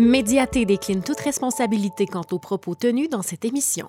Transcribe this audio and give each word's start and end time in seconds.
Médiaté 0.00 0.64
décline 0.64 1.02
toute 1.02 1.18
responsabilité 1.18 2.06
quant 2.06 2.22
aux 2.30 2.38
propos 2.38 2.76
tenus 2.76 3.10
dans 3.10 3.22
cette 3.22 3.44
émission. 3.44 3.88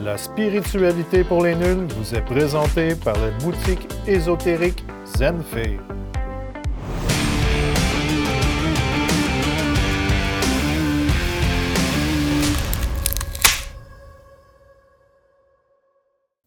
La 0.00 0.16
spiritualité 0.16 1.24
pour 1.24 1.42
les 1.42 1.56
nuls 1.56 1.88
vous 1.96 2.14
est 2.14 2.24
présentée 2.24 2.94
par 2.94 3.18
la 3.18 3.32
boutique 3.32 3.88
ésotérique 4.06 4.84
Zenfei. 5.04 5.78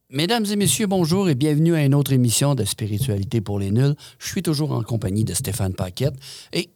Mesdames 0.09 0.45
et 0.49 0.55
messieurs, 0.55 0.87
bonjour 0.87 1.27
et 1.27 1.35
bienvenue 1.35 1.75
à 1.75 1.83
une 1.83 1.93
autre 1.93 2.13
émission 2.13 2.55
de 2.55 2.63
Spiritualité 2.63 3.41
pour 3.41 3.59
les 3.59 3.71
nuls. 3.71 3.95
Je 4.17 4.27
suis 4.29 4.43
toujours 4.43 4.71
en 4.71 4.81
compagnie 4.81 5.25
de 5.25 5.33
Stéphane 5.33 5.73
Paquette. 5.73 6.15
Et 6.53 6.69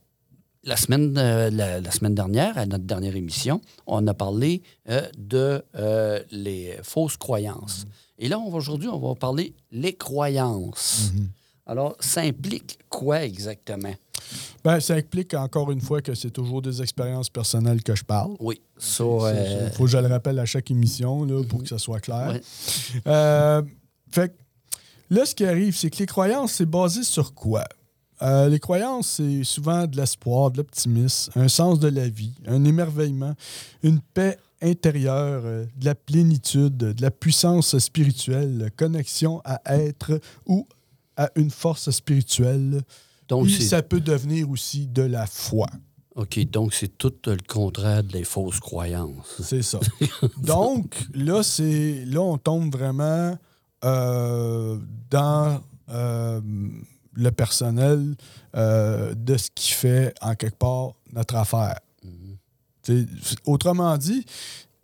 la 0.66 0.77
semaine, 0.77 1.16
euh, 1.18 1.50
la, 1.52 1.79
la 1.79 1.91
semaine 1.91 2.16
dernière, 2.16 2.57
à 2.57 2.66
notre 2.66 2.84
dernière 2.84 3.16
émission, 3.16 3.62
on 3.85 4.05
a 4.08 4.13
parlé 4.13 4.63
euh, 4.89 5.08
de 5.17 5.63
euh, 5.76 6.20
les 6.31 6.77
fausses 6.84 7.17
croyances. 7.17 7.85
Et 8.17 8.27
là, 8.27 8.39
aujourd'hui, 8.39 8.89
on 8.89 8.99
va 8.99 9.16
parler 9.16 9.53
les 9.72 9.94
croyances. 9.94 11.12
Alors, 11.67 11.95
ça 11.99 12.22
implique 12.22 12.80
quoi 12.89 13.23
exactement? 13.23 13.94
Ben, 14.63 14.80
ça 14.80 14.95
implique 14.95 15.34
encore 15.34 15.72
une 15.72 15.81
fois 15.81 16.02
que 16.02 16.16
c'est 16.16 16.31
toujours 16.31 16.62
des 16.62 16.81
expériences 16.81 17.30
personnelles 17.30 17.84
que 17.84 17.95
je 17.95 18.03
parle. 18.03 18.36
Oui. 18.39 18.61
Il 18.77 19.02
euh, 19.02 19.72
faut 19.72 19.84
que 19.84 19.89
je 19.89 19.97
le 19.97 20.08
rappelle 20.08 20.39
à 20.39 20.45
chaque 20.45 20.72
émission 20.72 21.23
là, 21.25 21.44
pour 21.44 21.61
que 21.61 21.70
ça 21.70 21.77
soit 21.77 22.00
clair. 22.00 22.39
ouais. 23.05 23.61
Fait 24.11 24.30
que 24.30 24.36
là, 25.09 25.25
ce 25.25 25.36
qui 25.36 25.45
arrive, 25.45 25.75
c'est 25.75 25.89
que 25.89 25.97
les 25.97 26.05
croyances, 26.05 26.53
c'est 26.53 26.66
basé 26.66 27.03
sur 27.03 27.34
quoi? 27.34 27.66
Euh, 28.21 28.47
les 28.49 28.59
croyances, 28.59 29.07
c'est 29.17 29.43
souvent 29.43 29.87
de 29.87 29.97
l'espoir, 29.97 30.51
de 30.51 30.57
l'optimisme, 30.57 31.31
un 31.35 31.47
sens 31.47 31.79
de 31.79 31.87
la 31.87 32.07
vie, 32.07 32.33
un 32.47 32.63
émerveillement, 32.63 33.35
une 33.83 33.99
paix 33.99 34.38
intérieure, 34.61 35.41
euh, 35.45 35.66
de 35.75 35.85
la 35.85 35.95
plénitude, 35.95 36.77
de 36.77 37.02
la 37.02 37.11
puissance 37.11 37.77
spirituelle, 37.77 38.72
connexion 38.77 39.41
à 39.44 39.61
être 39.66 40.19
ou 40.45 40.67
à 41.17 41.30
une 41.35 41.52
force 41.52 41.89
spirituelle. 41.91 42.81
Donc, 43.27 43.45
Puis 43.45 43.63
ça 43.63 43.81
peut 43.81 43.99
devenir 43.99 44.50
aussi 44.50 44.88
de 44.88 45.02
la 45.02 45.27
foi. 45.27 45.67
OK, 46.16 46.39
donc 46.50 46.73
c'est 46.73 46.97
tout 46.97 47.13
le 47.25 47.38
contraire 47.45 48.02
des 48.02 48.23
fausses 48.23 48.61
croyances. 48.61 49.41
C'est 49.41 49.61
ça. 49.61 49.81
Donc, 50.38 50.95
là, 51.13 51.44
c'est 51.44 52.05
là, 52.05 52.22
on 52.22 52.38
tombe 52.38 52.73
vraiment 52.73 53.38
euh, 53.83 54.79
dans 55.09 55.61
le 57.16 57.31
personnel 57.31 58.16
euh, 58.55 59.13
de 59.16 59.38
ce 59.38 59.49
qui 59.53 59.71
fait, 59.71 60.13
en 60.21 60.35
quelque 60.35 60.58
part, 60.58 60.94
notre 61.13 61.35
affaire. 61.35 61.80
T'sais, 62.81 63.05
Autrement 63.45 63.97
dit, 63.97 64.25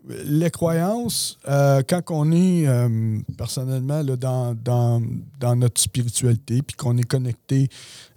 les 0.07 0.49
croyances, 0.49 1.37
euh, 1.47 1.83
quand 1.87 2.01
on 2.09 2.31
est 2.31 2.67
euh, 2.67 3.19
personnellement 3.37 4.01
là, 4.01 4.15
dans, 4.15 4.55
dans, 4.55 5.01
dans 5.39 5.55
notre 5.55 5.79
spiritualité, 5.79 6.61
puis 6.63 6.75
qu'on 6.75 6.97
est 6.97 7.03
connecté 7.03 7.69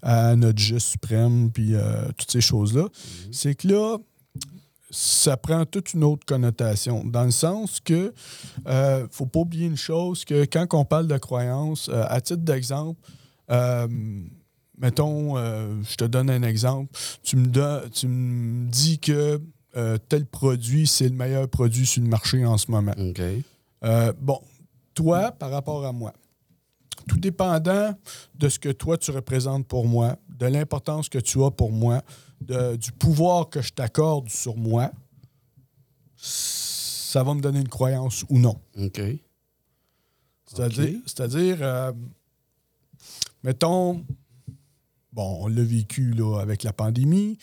à 0.02 0.34
notre 0.36 0.58
je 0.58 0.78
suprême, 0.78 1.50
puis 1.52 1.74
euh, 1.74 2.08
toutes 2.16 2.30
ces 2.30 2.40
choses-là, 2.40 2.88
c'est 3.30 3.54
que 3.54 3.68
là, 3.68 3.98
ça 4.90 5.36
prend 5.36 5.66
toute 5.66 5.92
une 5.94 6.04
autre 6.04 6.24
connotation, 6.24 7.04
dans 7.04 7.24
le 7.24 7.32
sens 7.32 7.80
que 7.80 8.14
euh, 8.66 9.06
faut 9.10 9.26
pas 9.26 9.40
oublier 9.40 9.66
une 9.66 9.76
chose, 9.76 10.24
que 10.24 10.44
quand 10.44 10.72
on 10.72 10.84
parle 10.84 11.08
de 11.08 11.18
croyance, 11.18 11.88
euh, 11.88 12.04
à 12.08 12.20
titre 12.20 12.42
d'exemple, 12.42 13.00
euh, 13.50 13.88
mettons, 14.78 15.36
euh, 15.36 15.82
je 15.88 15.96
te 15.96 16.04
donne 16.04 16.30
un 16.30 16.42
exemple, 16.42 16.90
tu 17.22 17.36
me, 17.36 17.88
tu 17.88 18.08
me 18.08 18.66
dis 18.68 18.98
que 18.98 19.40
euh, 19.76 19.98
tel 20.08 20.24
produit, 20.26 20.86
c'est 20.86 21.08
le 21.08 21.14
meilleur 21.16 21.48
produit 21.48 21.86
sur 21.86 22.02
le 22.02 22.08
marché 22.08 22.44
en 22.46 22.56
ce 22.58 22.70
moment. 22.70 22.94
OK. 22.96 23.20
Bon, 24.20 24.40
toi, 24.94 25.32
par 25.32 25.50
rapport 25.50 25.84
à 25.84 25.92
moi, 25.92 26.12
tout 27.08 27.18
dépendant 27.18 27.94
de 28.34 28.48
ce 28.48 28.58
que 28.58 28.70
toi 28.70 28.96
tu 28.96 29.10
représentes 29.10 29.66
pour 29.66 29.86
moi, 29.86 30.16
de 30.28 30.46
l'importance 30.46 31.08
que 31.08 31.18
tu 31.18 31.42
as 31.44 31.50
pour 31.50 31.70
moi, 31.72 32.02
de- 32.40 32.76
du 32.76 32.92
pouvoir 32.92 33.50
que 33.50 33.60
je 33.60 33.72
t'accorde 33.72 34.28
sur 34.30 34.56
moi, 34.56 34.90
ça 36.16 37.22
va 37.22 37.34
me 37.34 37.40
donner 37.40 37.60
une 37.60 37.68
croyance 37.68 38.24
ou 38.28 38.38
non. 38.38 38.58
OK. 38.78 39.00
C'est-à-dire. 40.46 41.00
Mettons, 43.44 44.04
bon, 45.12 45.38
on 45.42 45.46
l'a 45.46 45.62
vécu 45.62 46.10
là, 46.12 46.40
avec 46.40 46.64
la 46.64 46.72
pandémie. 46.72 47.38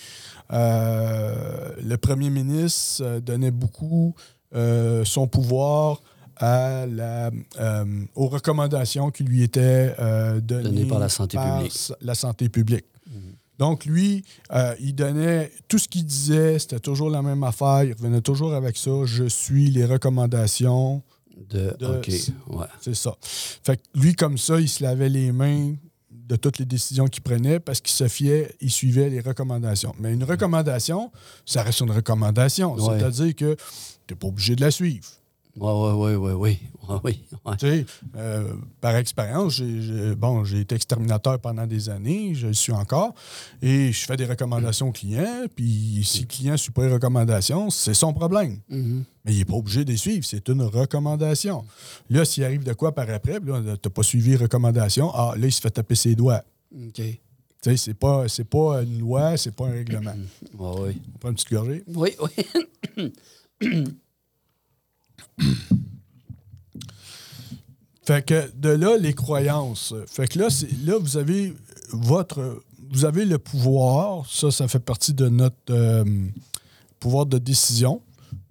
Euh, 0.52 1.74
le 1.82 1.96
premier 1.98 2.30
ministre 2.30 3.04
euh, 3.06 3.20
donnait 3.22 3.52
beaucoup 3.52 4.14
euh, 4.54 5.06
son 5.06 5.28
pouvoir 5.28 6.02
à 6.36 6.86
la, 6.88 7.32
euh, 7.60 7.86
aux 8.16 8.28
recommandations 8.28 9.12
qui 9.12 9.24
lui 9.24 9.44
étaient 9.44 9.96
données 10.42 10.86
par 10.86 11.00
la 11.00 11.08
santé 11.08 11.38
publique. 11.38 11.94
la 12.02 12.16
santé 12.16 12.50
publique. 12.50 12.86
Donc, 13.60 13.86
lui, 13.86 14.26
il 14.80 14.96
donnait 14.96 15.52
tout 15.68 15.78
ce 15.78 15.88
qu'il 15.88 16.04
disait, 16.04 16.58
c'était 16.58 16.80
toujours 16.80 17.12
la 17.12 17.22
même 17.22 17.44
affaire, 17.44 17.84
il 17.84 17.94
revenait 17.94 18.22
toujours 18.22 18.56
avec 18.56 18.76
ça. 18.76 18.90
Je 19.06 19.26
suis 19.26 19.70
les 19.70 19.86
recommandations 19.86 21.04
De... 21.48 21.76
De- 21.78 21.86
OK, 21.86 22.08
ouais. 22.58 22.66
c'est 22.82 22.96
ça. 22.96 23.16
Fait 23.22 23.78
que 23.78 23.84
lui, 23.94 24.16
comme 24.16 24.40
ça, 24.40 24.60
il 24.60 24.68
se 24.68 24.82
lavait 24.82 25.10
les 25.10 25.32
mains 25.32 25.76
de 26.32 26.38
toutes 26.38 26.60
les 26.60 26.66
décisions 26.66 27.08
qu'il 27.08 27.22
prenait 27.22 27.60
parce 27.60 27.82
qu'il 27.82 27.92
se 27.92 28.08
fiait, 28.08 28.56
il 28.62 28.72
suivait 28.72 29.10
les 29.10 29.20
recommandations. 29.20 29.94
Mais 30.00 30.14
une 30.14 30.24
recommandation, 30.24 31.12
ça 31.46 31.62
reste 31.62 31.82
une 31.82 31.92
recommandation. 31.92 32.74
Ouais. 32.76 32.98
C'est-à-dire 32.98 33.36
que 33.36 33.56
tu 34.08 34.14
n'es 34.14 34.16
pas 34.18 34.28
obligé 34.28 34.56
de 34.56 34.62
la 34.62 34.72
suivre. 34.72 35.06
Ouais. 35.58 36.16
Ouais, 36.92 37.00
oui, 37.04 37.20
ouais. 37.46 37.56
Tu 37.58 37.68
sais, 37.68 37.86
euh, 38.16 38.54
par 38.80 38.96
expérience, 38.96 39.54
j'ai, 39.54 40.16
bon, 40.16 40.44
j'ai 40.44 40.62
été 40.62 40.76
exterminateur 40.76 41.40
pendant 41.40 41.68
des 41.68 41.90
années, 41.90 42.34
je 42.34 42.48
le 42.48 42.54
suis 42.54 42.72
encore, 42.72 43.14
et 43.62 43.92
je 43.92 44.06
fais 44.06 44.18
des 44.18 44.26
recommandations 44.26 44.90
aux 44.90 44.92
clients, 44.92 45.46
puis 45.56 46.02
si 46.04 46.22
le 46.22 46.28
client 46.28 46.52
ne 46.54 46.58
suit 46.58 46.72
pas 46.72 46.86
les 46.86 46.94
recommandations, 46.94 47.70
c'est 47.70 47.94
son 47.94 48.14
problème. 48.14 48.60
Mhm. 48.70 49.04
Mais 49.26 49.34
il 49.34 49.38
n'est 49.40 49.46
pas 49.46 49.56
obligé 49.56 49.86
de 49.86 49.92
les 49.92 49.98
suivre. 49.98 50.26
C'est 50.26 50.48
une 50.50 50.64
recommandation. 50.64 51.64
Là, 52.10 52.26
s'il 52.26 52.44
arrive 52.44 52.64
de 52.64 52.74
quoi 52.74 52.94
par 52.94 53.10
après, 53.10 53.40
tu 53.40 53.46
n'as 53.52 53.76
pas 53.78 54.04
suivi 54.04 54.32
les 54.32 54.38
recommandations, 54.38 55.12
ah, 55.14 55.34
là, 55.38 55.48
il 55.48 55.52
se 55.52 55.62
fait 55.62 55.70
taper 55.70 55.96
ses 55.96 56.16
doigts. 56.16 56.44
OK. 56.74 56.94
Tu 56.94 57.20
sais, 57.62 57.78
c'est 57.78 57.94
pas, 57.94 58.28
c'est 58.28 58.46
pas 58.46 58.82
une 58.82 59.00
loi, 59.00 59.38
c'est 59.38 59.56
pas 59.56 59.68
un 59.68 59.72
règlement. 59.72 60.16
Ouais. 60.58 60.96
On 61.14 61.20
prend 61.20 61.30
une 61.30 61.36
petite 61.36 61.52
gorgée. 61.52 61.84
Oui, 61.88 62.16
oui. 62.98 63.14
Fait 68.04 68.26
que 68.26 68.52
de 68.56 68.70
là, 68.70 68.98
les 68.98 69.14
croyances. 69.14 69.94
Fait 70.08 70.28
que 70.28 70.40
là, 70.40 70.48
là 70.84 70.98
vous 70.98 71.18
avez 71.18 71.54
votre. 71.92 72.64
Vous 72.90 73.06
avez 73.06 73.24
le 73.24 73.38
pouvoir, 73.38 74.26
ça, 74.30 74.52
ça 74.52 74.68
fait 74.68 74.80
partie 74.80 75.14
de 75.14 75.30
notre 75.30 75.56
euh, 75.70 76.04
pouvoir 77.00 77.26
de 77.26 77.38
décision, 77.38 78.02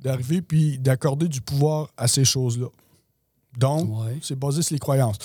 d'arriver 0.01 0.41
puis 0.41 0.79
d'accorder 0.79 1.29
du 1.29 1.43
pouvoir 1.43 1.91
à 1.99 2.09
ces 2.09 2.25
choses-là. 2.25 2.69
Donc, 3.61 3.89
Ouais. 4.01 4.19
c'est 4.23 4.39
basé 4.39 4.63
sur 4.63 4.73
les 4.75 4.79
croyances. 4.79 5.17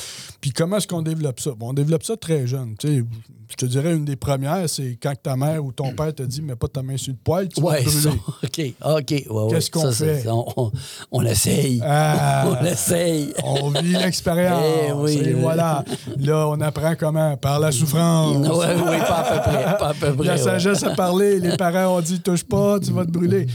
Puis 0.41 0.51
comment 0.51 0.75
est-ce 0.77 0.87
qu'on 0.87 1.01
développe 1.01 1.39
ça? 1.39 1.51
Bon, 1.57 1.69
on 1.69 1.73
développe 1.73 2.03
ça 2.03 2.17
très 2.17 2.45
jeune. 2.45 2.75
Tu 2.77 2.87
sais, 2.87 3.03
je 3.49 3.55
te 3.55 3.65
dirais, 3.65 3.93
une 3.95 4.03
des 4.03 4.15
premières, 4.17 4.67
c'est 4.69 4.97
quand 5.01 5.13
ta 5.21 5.37
mère 5.37 5.63
ou 5.63 5.71
ton 5.71 5.93
père 5.93 6.13
te 6.13 6.23
dit, 6.23 6.41
mets 6.41 6.55
pas 6.57 6.67
ta 6.67 6.83
main 6.83 6.97
sur 6.97 7.13
le 7.13 7.19
poêle, 7.23 7.47
tu 7.47 7.61
vas 7.61 7.67
Ouais, 7.69 7.83
ça. 7.85 8.09
brûler. 8.09 8.21
OK, 8.43 8.91
OK. 8.99 9.11
Ouais, 9.11 9.25
ouais. 9.43 9.51
Qu'est-ce 9.51 9.71
qu'on 9.71 9.91
fait? 9.91 10.27
On, 10.27 10.45
on, 10.57 10.71
on 11.11 11.25
essaye. 11.25 11.79
Ah! 11.83 12.45
On 12.61 12.65
essaye. 12.65 13.33
On 13.43 13.69
vit 13.69 13.93
l'expérience. 13.93 14.63
Eh 14.89 14.91
oui. 14.91 15.13
Et 15.17 15.33
voilà. 15.33 15.83
Là, 16.17 16.47
on 16.49 16.59
apprend 16.61 16.95
comment? 16.95 17.37
Par 17.37 17.59
la 17.59 17.71
souffrance. 17.71 18.35
Oui, 18.37 18.65
oui, 18.89 18.97
pas 18.99 19.19
à 19.19 19.37
peu 19.37 19.49
près. 19.51 19.63
Pas 19.77 19.87
à 19.89 19.93
peu 19.93 20.13
près. 20.15 20.27
La 20.27 20.37
sagesse 20.37 20.83
a 20.83 20.93
parlé. 20.95 21.39
Les 21.39 21.55
parents 21.55 21.97
ont 21.97 22.01
dit 22.01 22.19
touche 22.19 22.43
pas, 22.43 22.79
tu 22.79 22.91
vas 22.91 23.05
te 23.05 23.11
brûler. 23.11 23.47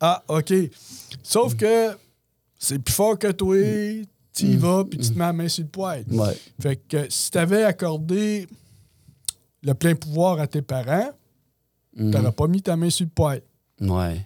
Ah, 0.00 0.22
OK. 0.28 0.52
Sauf 1.22 1.54
que 1.56 1.90
c'est 2.58 2.78
plus 2.78 2.94
fort 2.94 3.18
que 3.18 3.32
toi. 3.32 3.56
Tu 4.38 4.46
y 4.46 4.56
vas, 4.56 4.84
puis 4.84 4.98
tu 4.98 5.08
te 5.10 5.14
mets 5.14 5.24
la 5.26 5.32
main 5.32 5.48
sur 5.48 5.64
le 5.64 5.68
poêle. 5.70 6.04
Ouais. 6.10 6.36
Fait 6.60 6.76
que 6.76 7.06
si 7.10 7.30
tu 7.30 7.38
avais 7.38 7.64
accordé 7.64 8.46
le 9.62 9.74
plein 9.74 9.94
pouvoir 9.94 10.38
à 10.40 10.46
tes 10.46 10.62
parents, 10.62 11.10
Mhm. 11.96 12.10
tu 12.12 12.16
n'aurais 12.18 12.32
pas 12.32 12.46
mis 12.46 12.62
ta 12.62 12.76
main 12.76 12.90
sur 12.90 13.04
le 13.06 13.10
poêle. 13.10 13.42
Ouais. 13.80 14.24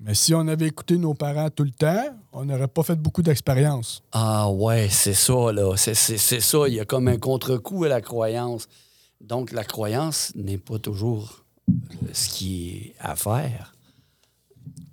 Mais 0.00 0.14
si 0.14 0.34
on 0.34 0.46
avait 0.48 0.66
écouté 0.66 0.98
nos 0.98 1.14
parents 1.14 1.48
tout 1.50 1.64
le 1.64 1.70
temps, 1.70 2.04
on 2.32 2.44
n'aurait 2.44 2.68
pas 2.68 2.82
fait 2.82 2.96
beaucoup 2.96 3.22
d'expérience. 3.22 4.02
Ah 4.12 4.50
ouais, 4.50 4.88
c'est 4.90 5.14
ça, 5.14 5.52
là. 5.52 5.74
C'est, 5.76 5.94
c'est- 5.94 6.18
c'est 6.18 6.40
ça. 6.40 6.68
Il 6.68 6.74
y 6.74 6.80
a 6.80 6.84
comme 6.84 7.08
un 7.08 7.16
contre-coup 7.18 7.84
à 7.84 7.88
la 7.88 8.00
croyance. 8.02 8.68
Donc, 9.22 9.52
la 9.52 9.64
croyance 9.64 10.32
n'est 10.34 10.58
pas 10.58 10.78
toujours 10.78 11.44
euh, 11.68 11.72
ce 12.12 12.28
qui 12.28 12.70
est 12.70 12.94
à 13.00 13.16
faire. 13.16 13.74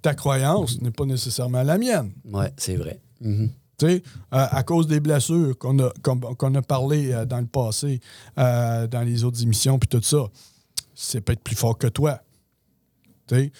Ta 0.01 0.13
croyance 0.15 0.81
n'est 0.81 0.91
pas 0.91 1.05
nécessairement 1.05 1.63
la 1.63 1.77
mienne. 1.77 2.11
Ouais, 2.25 2.51
c'est 2.57 2.75
vrai. 2.77 2.99
Mhm. 3.21 3.47
Sais, 3.47 3.53
euh, 3.81 3.99
à 4.31 4.63
cause 4.63 4.87
des 4.87 4.99
blessures 4.99 5.57
qu'on 5.57 5.79
a, 5.79 5.91
qu'on, 6.01 6.55
a 6.55 6.61
parlé 6.61 7.11
euh, 7.11 7.25
dans 7.25 7.39
le 7.39 7.47
passé, 7.47 7.99
euh, 8.37 8.87
dans 8.87 9.01
les 9.01 9.23
autres 9.23 9.41
émissions, 9.41 9.79
puis 9.79 9.87
tout 9.87 10.01
ça, 10.01 10.25
c'est 10.93 11.21
peut-être 11.21 11.41
plus 11.41 11.55
fort 11.55 11.77
que 11.77 11.87
toi. 11.87 12.21
Tu 13.27 13.35
sais, 13.35 13.51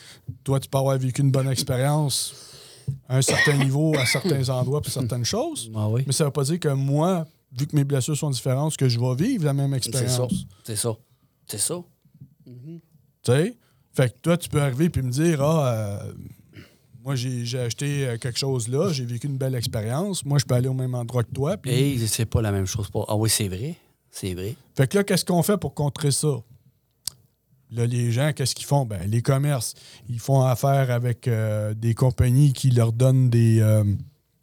toi, 0.44 0.60
tu 0.60 0.69
peux 0.69 0.77
avoir 0.77 0.98
vécu 0.98 1.21
une 1.21 1.31
bonne 1.31 1.50
expérience 1.50 2.33
à 3.07 3.18
un 3.18 3.21
certain 3.21 3.57
niveau, 3.57 3.95
à 3.98 4.06
certains 4.06 4.48
endroits, 4.50 4.81
puis 4.81 4.92
certaines 4.92 5.25
choses. 5.25 5.71
Ah 5.75 5.88
oui. 5.89 6.04
Mais 6.06 6.13
ça 6.13 6.25
veut 6.25 6.31
pas 6.31 6.44
dire 6.44 6.60
que 6.60 6.69
moi, 6.69 7.25
vu 7.57 7.65
que 7.68 7.75
mes 7.75 7.83
blessures 7.83 8.18
sont 8.18 8.30
différentes, 8.30 8.75
que 8.77 8.89
je 8.89 9.00
vais 9.00 9.15
vivre 9.15 9.45
la 9.45 9.54
même 9.54 9.74
C'est 9.81 9.92
ça. 9.92 10.01
expérience. 10.01 10.45
C'est 10.63 10.75
ça. 10.75 10.95
C'est 11.48 11.57
ça. 11.60 11.75
Tu 12.45 12.81
sais? 13.25 13.57
Fait 13.94 14.10
que 14.10 14.18
toi, 14.21 14.38
tu 14.38 14.50
peux 14.50 14.62
arriver 14.62 14.89
puis 14.89 15.01
me 15.01 15.12
dire 15.12 15.42
Ah, 15.42 15.68
euh, 15.68 16.13
moi, 17.03 17.15
j'ai 17.15 17.59
acheté 17.59 18.07
euh, 18.07 18.17
quelque 18.17 18.39
chose 18.39 18.67
là, 18.69 18.91
j'ai 18.94 19.05
vécu 19.05 19.27
une 19.27 19.38
belle 19.38 19.55
expérience. 19.55 20.23
Moi, 20.25 20.39
je 20.39 20.45
peux 20.45 20.55
aller 20.55 20.67
au 20.69 20.73
même 20.73 20.95
endroit 20.95 21.23
que 21.23 21.31
toi. 21.33 21.57
puis- 21.57 21.71
Et 21.71 22.07
c'est 22.07 22.25
pas 22.25 22.41
la 22.41 22.51
même 22.51 22.65
chose. 22.65 22.89
Pour... 22.89 23.05
Ah 23.09 23.15
oui, 23.15 23.29
c'est 23.29 23.47
vrai. 23.47 23.75
C'est 24.09 24.33
vrai. 24.33 24.55
Fait 24.75 24.88
que 24.88 24.97
là, 24.97 25.03
qu'est-ce 25.03 25.25
qu'on 25.25 25.44
fait 25.44 25.57
pour 25.57 25.73
contrer 25.73 26.11
ça? 26.11 26.41
Là, 27.71 27.85
les 27.88 28.11
gens, 28.11 28.31
qu'est-ce 28.35 28.53
qu'ils 28.53 28.67
font? 28.67 28.85
Ben, 28.85 29.01
les 29.09 29.21
commerces, 29.23 29.73
ils 30.07 30.19
font 30.19 30.41
affaire 30.44 30.91
avec 30.91 31.27
euh, 31.27 31.73
des 31.73 31.95
compagnies 31.95 32.53
qui 32.53 32.69
leur 32.69 32.94
donnent 32.94 33.29
des, 33.31 33.59
euh, 33.61 33.83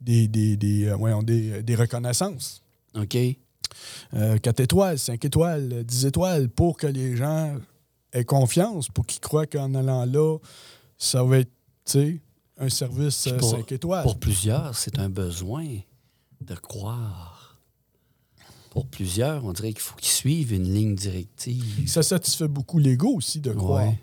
des, 0.00 0.26
des, 0.26 0.56
des, 0.56 0.86
euh, 0.88 0.96
voyons, 0.96 1.22
des- 1.22 1.62
des 1.62 1.74
reconnaissances. 1.76 2.62
OK. 2.98 3.16
Euh, 4.14 4.36
4 4.38 4.60
étoiles, 4.60 4.98
5 4.98 5.24
étoiles, 5.24 5.68
euh, 5.72 5.82
10 5.84 6.06
étoiles, 6.06 6.48
pour 6.48 6.76
que 6.76 6.88
les 6.88 7.16
gens 7.16 7.54
aient 8.12 8.24
confiance, 8.24 8.88
pour 8.88 9.06
qu'ils 9.06 9.20
croient 9.20 9.46
qu'en 9.46 9.74
allant 9.76 10.04
là, 10.06 10.38
ça 10.98 11.22
va 11.22 11.38
être, 11.38 11.52
tu 11.84 11.92
sais, 11.92 12.20
un 12.60 12.68
service 12.68 13.26
euh, 13.26 13.36
pour- 13.38 13.50
5 13.50 13.72
étoiles. 13.72 14.02
Pour 14.04 14.18
plusieurs, 14.18 14.76
c'est 14.76 14.98
un 14.98 15.08
besoin 15.08 15.66
de 16.40 16.54
croire. 16.54 17.60
Pour 18.70 18.86
plusieurs, 18.86 19.44
on 19.44 19.52
dirait 19.52 19.72
qu'il 19.72 19.80
faut 19.80 19.96
qu'ils 19.96 20.12
suivent 20.12 20.52
une 20.52 20.72
ligne 20.72 20.94
directive. 20.94 21.88
Ça 21.88 22.02
satisfait 22.04 22.46
beaucoup 22.46 22.78
l'ego 22.78 23.08
aussi 23.16 23.40
de 23.40 23.52
croire. 23.52 23.86
Ouais. 23.88 23.98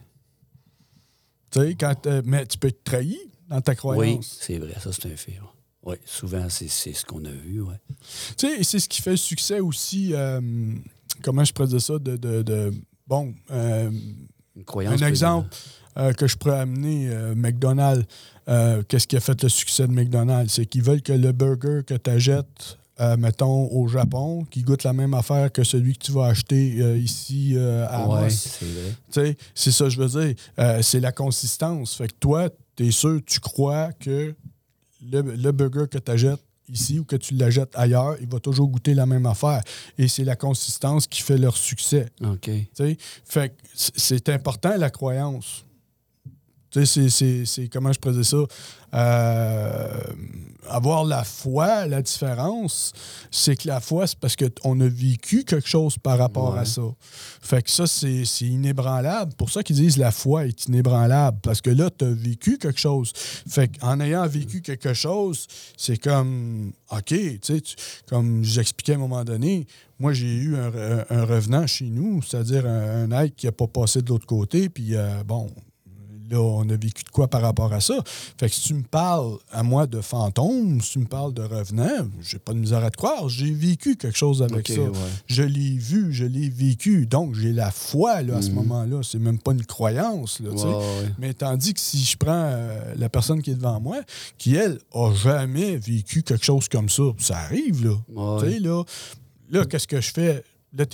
Tu 1.52 1.60
sais, 1.62 1.76
quand, 1.76 2.06
euh, 2.08 2.22
mais 2.26 2.46
tu 2.46 2.58
peux 2.58 2.68
être 2.68 2.84
trahi 2.84 3.18
dans 3.48 3.62
ta 3.62 3.72
Oui, 3.72 3.78
croyance. 3.78 4.38
c'est 4.42 4.58
vrai, 4.58 4.74
ça 4.80 4.92
c'est 4.92 5.06
un 5.12 5.16
fait. 5.16 5.40
Oui, 5.84 5.96
souvent 6.04 6.50
c'est 6.50 6.68
ce 6.68 7.06
qu'on 7.06 7.24
a 7.24 7.32
vu. 7.32 7.62
Ouais. 7.62 7.80
Tu 8.38 8.48
sais, 8.48 8.60
et 8.60 8.64
c'est 8.66 8.80
ce 8.80 8.90
qui 8.90 9.02
fait 9.02 9.12
le 9.12 9.18
succès 9.18 9.62
aussi, 9.62 10.14
euh, 10.14 10.42
comment 11.24 11.46
je 11.46 11.54
pourrais 11.54 11.70
dire 11.70 11.82
ça, 11.82 11.98
de, 11.98 12.18
de- 12.18 12.42
de- 12.42 12.74
bon, 13.08 13.34
euh, 13.52 13.90
Une 14.58 14.64
croyance. 14.64 15.02
un 15.02 15.08
exemple 15.08 15.56
euh, 15.98 16.14
que 16.14 16.28
je 16.28 16.36
pourrais 16.36 16.60
amener, 16.60 17.10
euh, 17.10 17.34
McDonald's, 17.36 18.06
euh, 18.50 18.84
qu'est-ce 18.88 19.08
qui 19.08 19.16
a 19.16 19.20
fait 19.20 19.42
le 19.42 19.50
succès 19.50 19.88
de 19.88 19.92
McDonald's? 19.92 20.54
C'est 20.54 20.66
qu'ils 20.66 20.84
veulent 20.84 21.02
que 21.02 21.14
le 21.14 21.32
burger 21.32 21.82
que 21.86 21.94
tu 21.94 22.10
achètes, 22.10 22.78
mettons, 23.20 23.70
au 23.72 23.88
Japon, 23.88 24.46
qui 24.50 24.64
goûte 24.64 24.84
la 24.84 24.94
même 24.94 25.14
affaire 25.14 25.52
que 25.52 25.64
celui 25.64 25.94
que 25.94 26.06
tu 26.06 26.12
vas 26.12 26.26
acheter 26.26 26.98
ici 26.98 27.56
à 27.58 28.08
Ouais, 28.10 28.30
c'est 28.30 29.38
c'est 29.54 29.72
ça 29.72 29.84
que 29.84 29.92
je 29.92 30.02
veux 30.02 30.26
dire. 30.26 30.36
C'est 30.82 31.00
la 31.00 31.12
consistance. 31.12 31.96
Fait 31.96 32.08
que 32.08 32.16
toi, 32.20 32.50
tu 32.76 32.88
es 32.88 32.92
sûr, 32.92 33.20
tu 33.24 33.40
crois 33.40 33.92
que 33.94 34.34
le, 35.12 35.22
le 35.22 35.52
burger 35.52 35.86
que 35.90 36.00
tu 36.00 36.12
achètes 36.12 36.42
ici 36.70 37.00
ou 37.00 37.06
que 37.06 37.16
tu 37.16 37.34
l'achètes 37.36 37.74
ailleurs, 37.76 38.16
il 38.22 38.28
va 38.28 38.40
toujours 38.40 38.68
goûter 38.68 38.94
la 38.94 39.06
même 39.06 39.26
affaire. 39.26 39.62
Et 39.98 40.08
c'est 40.08 40.24
la 40.24 40.36
consistance 40.36 41.08
qui 41.08 41.22
fait 41.22 41.38
leur 41.38 41.56
succès. 41.56 42.08
OK. 42.24 42.42
tu 42.42 42.68
sais. 42.74 42.98
Fait 43.26 43.54
c'est 43.74 44.30
important, 44.30 44.76
la 44.78 44.90
croyance. 44.90 45.67
Tu 46.86 47.10
sais, 47.10 47.44
c'est- 47.46 47.68
comment 47.70 47.92
je 47.92 48.12
dire 48.12 48.26
ça, 48.26 48.38
euh, 48.94 50.02
avoir 50.70 51.06
la 51.06 51.24
foi, 51.24 51.86
la 51.88 52.02
différence, 52.02 52.94
c'est 53.32 53.56
que 53.56 53.68
la 53.68 53.80
foi, 53.80 54.06
c'est 54.08 54.18
parce 54.20 54.36
qu'on 54.36 54.80
a 54.82 54.88
vécu 54.88 55.44
quelque 55.44 55.68
chose 55.68 55.98
par 55.98 56.18
rapport 56.18 56.54
Ouais. 56.54 56.60
à 56.60 56.66
ça. 56.66 56.82
Fait 57.42 57.62
que 57.62 57.70
ça, 57.72 57.88
c'est, 57.88 58.24
inébranlable. 58.42 59.34
Pour 59.36 59.50
ça 59.50 59.64
qu'ils 59.64 59.78
disent 59.78 59.98
la 59.98 60.12
foi 60.12 60.46
est 60.48 60.66
inébranlable, 60.66 61.38
parce 61.42 61.62
que 61.62 61.70
là, 61.70 61.90
tu 61.90 62.06
as 62.06 62.10
vécu 62.12 62.58
quelque 62.58 62.80
chose. 62.80 63.12
Fait 63.16 63.70
qu'en 63.78 64.00
ayant 64.00 64.28
vécu 64.28 64.62
quelque 64.62 64.94
chose, 64.94 65.48
c'est 65.78 65.98
comme, 65.98 66.74
OK, 66.92 67.06
tu 67.08 67.40
sais, 67.42 67.62
comme 68.08 68.44
j'expliquais 68.44 68.94
à 68.94 68.96
un 68.96 69.00
moment 69.00 69.24
donné, 69.24 69.68
moi, 70.00 70.14
j'ai 70.14 70.28
eu 70.36 70.56
un 70.58 71.26
revenant 71.26 71.66
chez 71.66 71.86
nous, 71.90 72.22
c'est-à-dire 72.22 72.66
un, 72.68 73.12
un 73.12 73.24
être 73.24 73.36
qui 73.36 73.46
n'a 73.48 73.52
pas 73.52 73.68
passé 73.68 74.02
de 74.02 74.10
l'autre 74.10 74.28
côté, 74.28 74.70
puis 74.70 74.96
euh, 74.96 75.24
bon, 75.26 75.50
là, 76.30 76.40
on 76.40 76.68
a 76.70 76.76
vécu 76.76 77.04
de 77.04 77.10
quoi 77.10 77.28
par 77.28 77.42
rapport 77.42 77.72
à 77.74 77.80
ça? 77.82 77.96
Fait 78.40 78.50
que 78.50 78.56
si 78.56 78.62
tu 78.68 78.74
me 78.74 78.84
parles 78.84 79.38
à 79.52 79.64
moi 79.64 79.88
de 79.88 80.02
fantômes, 80.02 80.82
si 80.82 80.92
tu 80.94 81.00
me 81.00 81.06
parles 81.06 81.34
de 81.34 81.42
revenants, 81.44 82.08
j'ai 82.22 82.40
pas 82.40 82.54
de 82.54 82.60
misère 82.60 82.84
à 82.84 82.90
te 82.92 82.98
croire. 82.98 83.30
J'ai 83.30 83.52
vécu 83.52 83.96
quelque 83.96 84.18
chose 84.18 84.42
avec 84.44 84.68
ça. 84.68 84.80
ouais. 84.82 84.92
Je 85.28 85.44
l'ai 85.44 85.78
vu, 85.78 86.14
je 86.14 86.26
l'ai 86.26 86.50
vécu. 86.50 87.06
Donc, 87.06 87.36
j'ai 87.36 87.54
la 87.54 87.72
foi 87.72 88.22
là, 88.22 88.38
à 88.38 88.42
ce 88.42 88.50
Mhm. 88.50 88.56
moment-là. 88.56 89.00
C'est 89.04 89.20
même 89.20 89.40
pas 89.40 89.52
une 89.54 89.66
croyance. 89.66 90.40
Là. 90.40 90.50
Ouais. 90.52 91.06
Mais 91.18 91.34
tandis 91.34 91.74
que 91.74 91.80
si 91.80 92.00
je 92.04 92.18
prends 92.18 92.32
euh, 92.52 92.94
la 92.96 93.10
personne 93.10 93.42
qui 93.42 93.52
est 93.52 93.56
devant 93.56 93.80
moi, 93.80 93.98
qui, 94.38 94.56
elle, 94.56 94.80
a 94.94 95.14
jamais 95.14 95.78
vécu 95.78 96.24
quelque 96.24 96.46
chose 96.46 96.68
comme 96.68 96.90
ça, 96.90 97.04
ça 97.20 97.38
arrive, 97.38 97.86
là. 97.86 97.94
Ouais. 98.42 98.60
Là, 98.60 98.84
là 99.50 99.66
qu'est-ce 99.66 99.88
que 99.88 100.02
je 100.02 100.12
fais? 100.12 100.44
Là, 100.78 100.86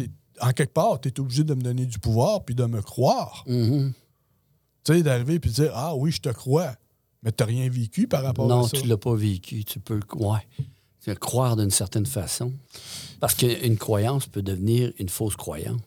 en 0.42 0.52
quelque 0.52 0.74
part, 0.74 1.00
tu 1.00 1.10
es 1.10 1.20
obligé 1.20 1.44
de 1.44 1.54
me 1.54 1.62
donner 1.62 1.86
du 1.86 2.00
pouvoir 2.00 2.44
puis 2.44 2.56
de 2.56 2.66
me 2.66 2.82
croire. 2.82 3.44
Mhm. 3.48 3.94
Tu 4.84 4.94
sais, 4.94 5.04
d'arriver 5.04 5.40
puis 5.40 5.50
de 5.50 5.56
dire 5.56 5.72
Ah 5.76 5.96
oui, 5.96 6.12
je 6.12 6.20
te 6.22 6.30
crois. 6.30 6.76
Mais 7.24 7.32
tu 7.32 7.44
rien 7.44 7.70
vécu 7.70 8.08
par 8.08 8.24
rapport 8.24 8.48
Non, 8.48 8.66
à 8.66 8.68
ça. 8.68 8.78
tu 8.78 8.88
l'as 8.88 8.98
pas 8.98 9.16
vécu. 9.16 9.64
Tu 9.64 9.80
peux 9.80 10.00
ouais. 10.16 10.46
Tu 11.02 11.10
peux 11.10 11.16
croire 11.16 11.56
d'une 11.56 11.72
certaine 11.72 12.06
façon. 12.06 12.52
Parce 13.20 13.34
qu'une 13.36 13.78
croyance 13.78 14.28
peut 14.28 14.42
devenir 14.42 14.92
une 15.00 15.10
fausse 15.10 15.36
croyance. 15.36 15.80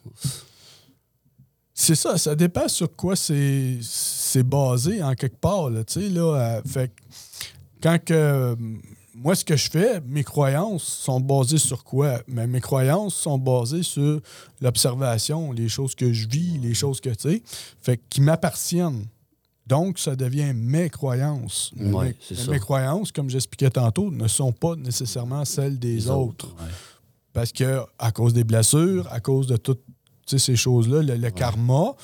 C'est 1.75 1.95
ça, 1.95 2.17
ça 2.17 2.35
dépend 2.35 2.69
sur 2.69 2.95
quoi 2.97 3.17
c'est 3.17 3.79
c'est 3.83 4.43
basé 4.43 5.03
en 5.03 5.15
quelque 5.15 5.37
part. 5.37 5.69
Là, 5.69 5.85
tu 5.85 6.01
sais, 6.01 6.09
là, 6.09 6.35
euh, 6.57 6.63
fait 6.67 6.89
que 6.89 7.03
quand 7.83 8.03
que, 8.03 8.15
euh, 8.15 8.57
moi, 9.19 9.35
ce 9.35 9.45
que 9.45 9.57
je 9.57 9.71
fais, 9.71 10.01
mes 10.03 10.23
croyances 10.23 10.83
sont 10.85 11.21
basées 11.21 11.59
sur 11.59 11.85
quoi? 11.85 12.21
Mais 12.29 12.47
mes 12.47 12.61
croyances 12.61 13.15
sont 13.15 13.39
basées 13.39 13.83
sur 13.83 14.21
l'observation, 14.61 15.53
les 15.53 15.69
choses 15.69 15.95
que 15.95 16.13
je 16.13 16.29
vis, 16.29 16.59
les 16.59 16.75
choses 16.75 17.01
que, 17.01 17.09
tu 17.11 17.31
sais, 17.31 17.43
fait 17.81 18.01
qui 18.11 18.21
m'appartiennent. 18.21 19.07
Donc, 19.67 19.99
ça 19.99 20.15
devient 20.15 20.53
mes 20.55 20.91
croyances. 20.91 21.73
Ouais, 21.77 22.15
mes, 22.31 22.37
ça. 22.37 22.59
croyances, 22.59 23.11
comme 23.11 23.31
j'expliquais 23.31 23.71
tantôt, 23.71 24.11
ne 24.11 24.29
sont 24.29 24.53
pas 24.53 24.77
nécessairement 24.77 25.45
celles 25.45 25.79
des 25.79 26.09
autres. 26.11 26.49
ouais. 26.49 26.71
Parce 27.33 27.53
que 27.53 27.83
à 27.99 28.12
cause 28.12 28.33
des 28.33 28.45
blessures, 28.45 29.11
à 29.11 29.21
cause 29.21 29.47
de 29.47 29.57
toutes 29.57 29.83
ces 30.27 30.57
choses-là, 30.57 31.03
le, 31.03 31.17
le 31.17 31.31
karma, 31.31 31.95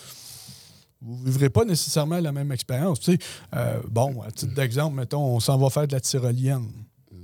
vous 1.00 1.18
ne 1.18 1.24
vivrez 1.30 1.50
pas 1.50 1.64
nécessairement 1.64 2.20
la 2.20 2.32
même 2.32 2.52
expérience. 2.52 3.00
Tu 3.00 3.12
sais, 3.12 3.18
euh, 3.54 3.80
bon, 3.90 4.22
à 4.22 4.30
titre 4.30 4.54
d'exemple, 4.54 4.96
mettons, 4.96 5.24
on 5.24 5.40
s'en 5.40 5.58
va 5.58 5.68
faire 5.70 5.86
de 5.86 5.92
la 5.92 6.00
tyrolienne. 6.00 6.68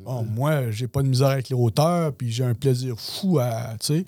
Bon, 0.08 0.24
moi, 0.24 0.70
j'ai 0.70 0.88
pas 0.88 1.02
de 1.02 1.08
misère 1.08 1.28
avec 1.28 1.50
les 1.50 1.54
hauteurs, 1.54 2.14
puis 2.14 2.32
j'ai 2.32 2.42
un 2.44 2.54
plaisir 2.54 2.94
fou 2.98 3.38
à, 3.38 3.76
tu 3.78 3.86
sais, 3.98 4.04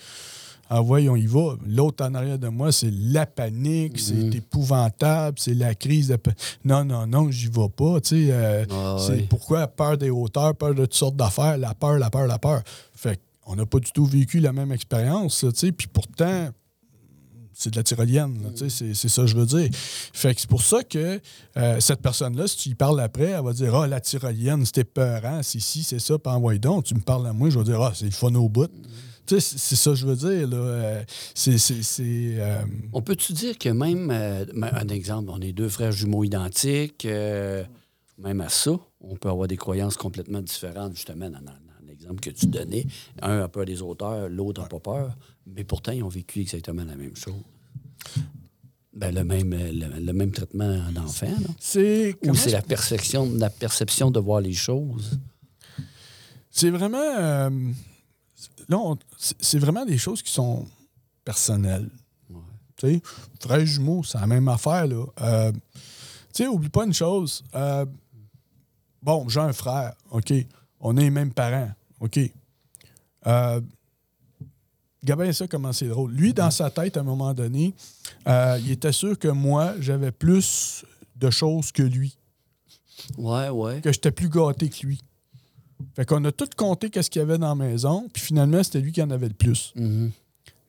ah 0.71 0.81
voyons, 0.81 1.15
y 1.15 1.27
va. 1.27 1.57
L'autre 1.67 2.03
en 2.07 2.15
arrière 2.15 2.39
de 2.39 2.49
moi, 2.49 2.73
c'est 2.73 2.91
la 2.91 3.27
panique, 3.27 3.99
c'est 4.01 4.35
épouvantable, 4.35 5.37
c'est 5.39 5.53
la 5.53 5.75
crise 5.75 6.09
de... 6.09 6.17
Non, 6.65 6.85
non, 6.85 7.07
non, 7.07 7.31
j'y 7.31 7.49
vais 7.49 7.69
pas, 7.69 8.01
tu 8.01 8.09
sais. 8.27 8.33
euh, 8.33 8.65
Ah, 8.71 8.97
c'est 8.99 9.13
ouais. 9.13 9.27
pourquoi 9.29 9.67
peur 9.67 9.99
des 9.99 10.09
hauteurs, 10.11 10.55
peur 10.55 10.75
de 10.75 10.83
toutes 10.87 10.95
sortes 10.95 11.17
d'affaires, 11.17 11.59
la 11.59 11.75
peur, 11.75 11.99
la 11.99 12.09
peur, 12.09 12.27
la 12.27 12.39
peur. 12.39 12.63
Fait 12.95 13.21
qu'on 13.45 13.57
n'a 13.57 13.67
pas 13.67 13.81
du 13.81 13.91
tout 13.93 14.07
vécu 14.07 14.41
la 14.41 14.53
même 14.55 14.73
expérience, 14.73 15.41
tu 15.41 15.55
sais. 15.55 15.73
Puis 15.73 15.89
pourtant, 15.89 16.49
c'est 17.63 17.71
de 17.71 17.77
la 17.77 17.83
tyrolienne, 17.83 18.43
là, 18.43 18.49
tu 18.57 18.69
sais, 18.71 18.95
c'est- 18.95 19.09
ça 19.09 19.23
que 19.23 19.29
je 19.29 19.37
veux 19.37 19.47
dire. 19.47 19.69
Fait 19.73 20.35
que 20.35 20.41
c'est 20.41 20.49
pour 20.51 20.63
ça 20.63 20.83
que 20.83 21.21
euh, 21.57 21.81
cette 21.81 22.01
personne-là, 22.01 22.47
si 22.47 22.57
tu 22.57 22.69
y 22.71 22.75
parles 22.75 23.01
après, 23.01 23.27
elle 23.31 23.45
va 23.45 23.53
dire 23.53 23.75
Ah, 23.75 23.87
la 23.87 24.01
tyrolienne, 24.01 24.65
c'était 24.65 24.85
peurant, 24.85 25.43
c'est 25.43 25.61
ci, 25.61 25.83
c'est 25.83 25.99
ça, 25.99 26.19
puis 26.19 26.33
envoie 26.33 26.57
donc. 26.59 26.85
Tu 26.85 26.95
me 26.95 27.01
parles 27.01 27.27
à 27.27 27.33
moi, 27.33 27.51
je 27.51 27.59
vais 27.59 27.65
dire 27.65 27.81
Ah, 27.81 27.93
c'est 27.95 28.07
le 28.07 28.11
fun 28.13 28.35
au 28.35 28.49
bout. 28.49 28.71
Tu 29.27 29.39
sais, 29.39 29.57
c'est- 29.59 29.77
ça 29.77 29.91
que 29.91 29.97
je 29.97 30.07
veux 30.07 30.17
dire, 30.17 30.49
là. 30.49 30.57
Euh, 30.57 31.03
c'est. 31.35 31.59
c'est- 31.59 31.83
c'est, 31.83 32.35
euh, 32.39 32.63
On 32.93 33.03
peut-tu 33.03 33.33
dire 33.33 33.57
que 33.59 33.69
même, 33.69 34.11
euh, 34.11 34.45
un 34.73 34.89
exemple, 34.89 35.31
on 35.33 35.41
est 35.41 35.53
deux 35.53 35.69
frères 35.69 35.93
jumeaux 35.93 36.25
identiques, 36.25 37.07
même 38.19 38.41
à 38.41 38.49
ça, 38.49 38.73
on 39.01 39.17
peut 39.17 39.29
avoir 39.29 39.49
des 39.49 39.57
croyances 39.57 39.97
complètement 39.97 40.41
différentes, 40.43 40.95
justement, 40.95 41.31
dans, 41.31 41.39
dans- 41.39 41.53
dans 41.53 41.87
l'exemple 41.87 42.21
que 42.21 42.31
tu 42.31 42.47
donnais. 42.47 42.87
Un 43.23 43.41
a 43.41 43.49
peur 43.49 43.65
des 43.65 43.81
auteurs, 43.83 44.29
l'autre 44.29 44.63
n'a 44.63 44.69
pas 44.69 44.81
peur, 44.81 45.17
mais 45.55 45.65
pourtant, 45.65 45.93
ils 45.93 46.03
ont 46.03 46.09
vécu 46.09 46.41
exactement 46.41 46.85
la 46.85 46.97
même 46.97 47.17
chose. 47.17 47.43
Ben, 48.93 49.15
le, 49.15 49.23
même, 49.25 49.53
euh, 49.53 49.73
le, 49.73 50.01
le 50.01 50.13
même 50.13 50.33
traitement 50.33 50.67
là. 50.67 51.05
c'est. 51.59 52.17
Ou 52.27 52.35
c'est 52.35 52.51
la 52.51 52.63
perception, 52.63 53.31
la 53.37 53.49
perception 53.51 54.11
de 54.11 54.19
voir 54.19 54.41
les 54.41 54.53
choses. 54.53 55.19
C'est 56.51 56.71
vraiment. 56.71 56.99
euh, 56.99 57.51
là, 58.69 58.95
c'est 59.17 59.59
vraiment 59.59 59.85
des 59.85 59.97
choses 59.99 60.23
qui 60.23 60.33
sont 60.33 60.67
personnelles. 61.25 61.89
Tu 62.77 62.95
sais, 62.95 63.03
frères 63.41 63.65
jumeaux, 63.67 64.03
c'est 64.03 64.19
la 64.19 64.27
même 64.27 64.49
affaire, 64.49 64.87
là. 64.87 65.05
Euh, 65.21 65.53
tu 65.53 66.43
sais, 66.45 66.47
oublie 66.47 66.69
pas 66.71 66.85
une 66.85 66.95
chose. 66.95 67.45
euh, 67.55 67.85
bon, 69.03 69.29
j'ai 69.29 69.41
un 69.41 69.53
frère, 69.53 69.95
OK. 70.11 70.33
On 70.81 70.97
est 70.97 71.03
les 71.03 71.11
mêmes 71.11 71.33
parents, 71.33 71.71
OK. 72.01 72.19
Regarde 75.03 75.23
bien 75.23 75.33
ça, 75.33 75.47
comment 75.49 75.73
c'est 75.73 75.89
drôle. 75.89 76.13
Lui, 76.13 76.35
dans 76.35 76.51
sa 76.51 76.71
tête, 76.71 76.97
à 76.97 77.01
un 77.01 77.05
moment 77.05 77.33
donné, 77.33 77.75
euh, 78.29 78.59
il 78.63 78.71
était 78.71 78.93
sûr 78.93 79.19
que 79.19 79.29
moi, 79.29 79.73
j'avais 79.81 80.13
plus 80.13 80.85
de 81.17 81.31
choses 81.31 81.73
que 81.73 81.83
lui, 81.83 82.17
Ouais, 83.17 83.49
ouais. 83.49 83.81
que 83.81 83.93
j'étais 83.93 84.11
plus 84.11 84.29
gâté 84.29 84.69
que 84.69 84.87
lui. 84.87 85.01
Fait 85.97 86.05
qu'on 86.05 86.23
a 86.27 86.33
tout 86.33 86.49
compté 86.57 86.91
qu'est-ce 86.91 87.09
qu'il 87.11 87.21
y 87.21 87.23
avait 87.23 87.39
dans 87.39 87.49
la 87.49 87.55
maison, 87.55 88.09
puis 88.13 88.23
finalement, 88.23 88.63
c'était 88.63 88.81
lui 88.81 88.93
qui 88.93 89.03
en 89.03 89.11
avait 89.11 89.29
le 89.29 89.35
plus. 89.35 89.73
Mhm. 89.75 90.11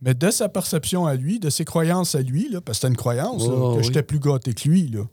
Mais 0.01 0.13
de 0.13 0.31
sa 0.31 0.47
perception 0.49 1.05
à 1.05 1.15
lui, 1.15 1.39
de 1.39 1.49
ses 1.49 1.65
croyances 1.65 2.15
à 2.15 2.21
lui, 2.21 2.49
là, 2.49 2.61
parce 2.61 2.77
que 2.77 2.81
c'était 2.81 2.91
une 2.91 2.97
croyance, 2.97 3.43
là, 3.43 3.49
que 3.49 3.77
oui. 3.77 3.83
j'étais 3.83 4.01
plus 4.03 4.19
gâté 4.19 4.53
que 4.53 4.67
lui. 4.67 4.87
Là. 4.87 5.03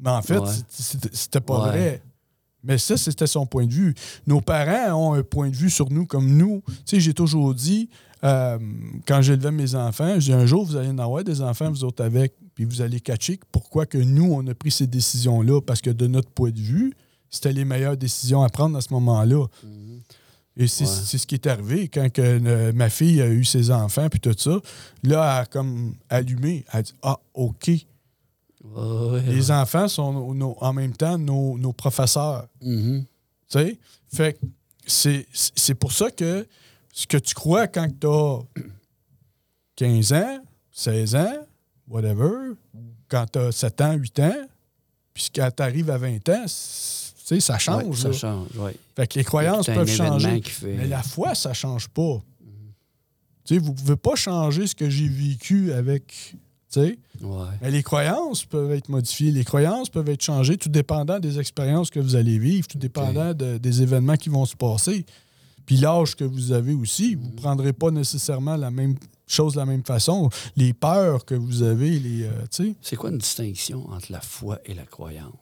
Mais 0.00 0.10
en 0.10 0.22
fait, 0.22 0.38
Ouais. 0.38 0.50
c'était 0.68 1.08
c'était 1.12 1.40
pas 1.40 1.62
Ouais. 1.66 1.68
vrai. 1.70 2.02
Mais 2.64 2.78
ça, 2.78 2.96
c'était 2.96 3.26
son 3.26 3.46
point 3.46 3.66
de 3.66 3.72
vue. 3.72 3.94
Nos 4.26 4.40
parents 4.40 5.10
ont 5.10 5.14
un 5.14 5.22
point 5.22 5.50
de 5.50 5.56
vue 5.56 5.70
sur 5.70 5.90
nous 5.90 6.06
comme 6.06 6.28
nous. 6.36 6.62
Tu 6.66 6.74
sais, 6.96 7.00
j'ai 7.00 7.14
toujours 7.14 7.54
dit, 7.54 7.88
euh, 8.24 8.58
quand 9.06 9.20
j'élevais 9.22 9.50
mes 9.52 9.74
enfants, 9.74 10.18
j'ai 10.18 10.32
un 10.32 10.46
jour, 10.46 10.64
vous 10.64 10.76
allez 10.76 10.88
en 10.88 10.98
avoir 10.98 11.22
des 11.24 11.40
enfants, 11.42 11.70
vous 11.70 11.84
autres 11.84 12.02
avec, 12.02 12.34
puis 12.54 12.64
vous 12.64 12.80
allez 12.80 13.00
catcher 13.00 13.38
pourquoi 13.52 13.84
que 13.86 13.98
nous, 13.98 14.32
on 14.32 14.46
a 14.46 14.54
pris 14.54 14.70
ces 14.70 14.86
décisions-là, 14.86 15.60
parce 15.60 15.80
que 15.82 15.90
de 15.90 16.06
notre 16.06 16.30
point 16.30 16.50
de 16.50 16.58
vue, 16.60 16.94
c'était 17.30 17.52
les 17.52 17.64
meilleures 17.64 17.96
décisions 17.96 18.42
à 18.42 18.48
prendre 18.48 18.78
à 18.78 18.80
ce 18.80 18.92
moment-là. 18.94 19.46
Et 20.56 20.68
c'est 20.68 20.84
Ouais. 20.84 20.90
c'est 21.04 21.18
ce 21.18 21.26
qui 21.26 21.34
est 21.34 21.46
arrivé 21.48 21.88
quand 21.88 22.08
que, 22.12 22.22
euh, 22.22 22.72
ma 22.72 22.88
fille 22.88 23.20
a 23.20 23.28
eu 23.28 23.44
ses 23.44 23.72
enfants, 23.72 24.08
puis 24.08 24.20
tout 24.20 24.32
ça. 24.38 24.52
Là, 25.02 25.38
elle 25.38 25.42
a 25.42 25.46
comme 25.46 25.94
allumé. 26.08 26.64
Elle 26.72 26.78
a 26.78 26.82
dit 26.82 26.94
Ah, 27.02 27.18
OK. 27.34 27.70
Ouais, 28.64 29.10
ouais. 29.10 29.22
Les 29.22 29.50
enfants 29.50 29.88
sont 29.88 30.12
nos- 30.12 30.34
nos- 30.34 30.56
en 30.60 30.72
même 30.72 30.94
temps 30.96 31.18
nos, 31.18 31.58
nos 31.58 31.72
professeurs. 31.72 32.48
Tu 32.60 33.58
sais? 33.58 33.78
Fait 34.12 34.32
que 34.34 34.46
c'est 34.86 35.74
pour 35.74 35.92
ça 35.92 36.10
que 36.10 36.46
ce 36.92 37.06
que 37.06 37.16
tu 37.18 37.34
crois 37.34 37.66
quand 37.66 37.88
tu 38.00 38.06
as 38.06 38.38
15 39.76 40.12
ans, 40.12 40.38
16 40.72 41.14
ans, 41.16 41.46
whatever, 41.88 42.54
quand 43.08 43.26
tu 43.32 43.38
as 43.38 43.52
7 43.52 43.80
ans, 43.80 43.92
8 43.94 44.18
ans, 44.20 44.46
puis 45.12 45.28
quand 45.34 45.50
tu 45.56 45.62
arrives 45.62 45.90
à 45.90 45.98
20 45.98 46.28
ans, 46.30 46.44
c'est- 46.46 47.14
tu 47.16 47.24
sais, 47.26 47.40
ça 47.40 47.58
change. 47.58 47.84
Ouais, 47.84 47.96
ça 47.96 48.08
là. 48.08 48.14
change, 48.14 48.48
oui. 48.56 48.72
Fait 48.96 49.06
que 49.06 49.18
les 49.18 49.24
croyances 49.24 49.66
peuvent 49.74 49.88
changer. 49.96 50.28
fait- 50.42 50.74
Mais 50.76 50.86
la 50.86 51.02
foi, 51.02 51.34
ça 51.34 51.52
change 51.54 51.88
pas. 51.88 52.22
Tu 53.44 53.54
sais, 53.54 53.60
vous 53.60 53.74
pouvez 53.74 53.96
pas 53.96 54.14
changer 54.14 54.66
ce 54.66 54.74
que 54.74 54.88
j'ai 54.88 55.08
vécu 55.08 55.72
avec. 55.72 56.34
Ouais. 56.80 57.46
Mais 57.62 57.70
les 57.70 57.82
croyances 57.82 58.44
peuvent 58.44 58.72
être 58.72 58.88
modifiées. 58.88 59.30
Les 59.30 59.44
croyances 59.44 59.88
peuvent 59.88 60.08
être 60.08 60.22
changées, 60.22 60.56
tout 60.56 60.68
dépendant 60.68 61.18
des 61.20 61.38
expériences 61.38 61.90
que 61.90 62.00
vous 62.00 62.16
allez 62.16 62.38
vivre, 62.38 62.66
tout 62.66 62.78
dépendant 62.78 63.32
de- 63.34 63.58
des 63.58 63.82
événements 63.82 64.16
qui 64.16 64.28
vont 64.28 64.44
se 64.46 64.56
passer. 64.56 65.04
Puis 65.66 65.76
l'âge 65.76 66.14
que 66.14 66.24
vous 66.24 66.52
avez 66.52 66.74
aussi, 66.74 67.14
vous 67.14 67.26
ne 67.30 67.36
prendrez 67.36 67.72
pas 67.72 67.90
nécessairement 67.90 68.56
la 68.56 68.70
même 68.70 68.96
chose 69.26 69.54
de 69.54 69.58
la 69.58 69.64
même 69.66 69.82
façon. 69.84 70.28
Les 70.56 70.74
peurs 70.74 71.24
que 71.24 71.34
vous 71.34 71.62
avez, 71.62 71.98
les. 71.98 72.24
euh. 72.24 72.72
C'est 72.82 72.96
quoi 72.96 73.10
une 73.10 73.18
distinction 73.18 73.88
entre 73.90 74.12
la 74.12 74.20
foi 74.20 74.58
et 74.66 74.74
la 74.74 74.84
croyance? 74.84 75.32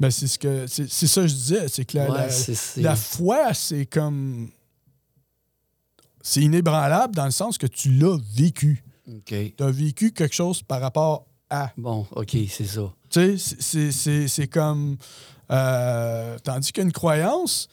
Ben, 0.00 0.10
c'est 0.10 0.26
ce 0.28 0.38
que. 0.38 0.66
C'est 0.66 0.88
ça 0.88 1.20
que 1.22 1.26
je 1.26 1.34
disais. 1.34 1.68
C'est 1.68 1.84
que 1.84 1.98
la, 1.98 2.10
Ouais, 2.10 2.30
la 2.80 2.96
foi, 2.96 3.52
c'est 3.52 3.84
comme. 3.84 4.48
C'est 6.22 6.42
inébranlable 6.42 7.14
dans 7.14 7.24
le 7.26 7.30
sens 7.30 7.58
que 7.58 7.66
tu 7.66 7.90
l'as 7.92 8.18
vécu. 8.34 8.82
OK. 9.08 9.34
Tu 9.56 9.62
as 9.64 9.70
vécu 9.70 10.12
quelque 10.12 10.34
chose 10.34 10.62
par 10.62 10.80
rapport 10.80 11.24
à? 11.50 11.70
Bon, 11.76 12.06
OK, 12.12 12.36
c'est 12.50 12.66
ça. 12.66 12.92
Tu 13.10 13.38
sais, 13.38 14.28
c'est- 14.28 14.46
comme. 14.48 14.96
euh, 15.50 16.36
tandis 16.44 16.72
qu'une 16.72 16.92
croyance, 16.92 17.68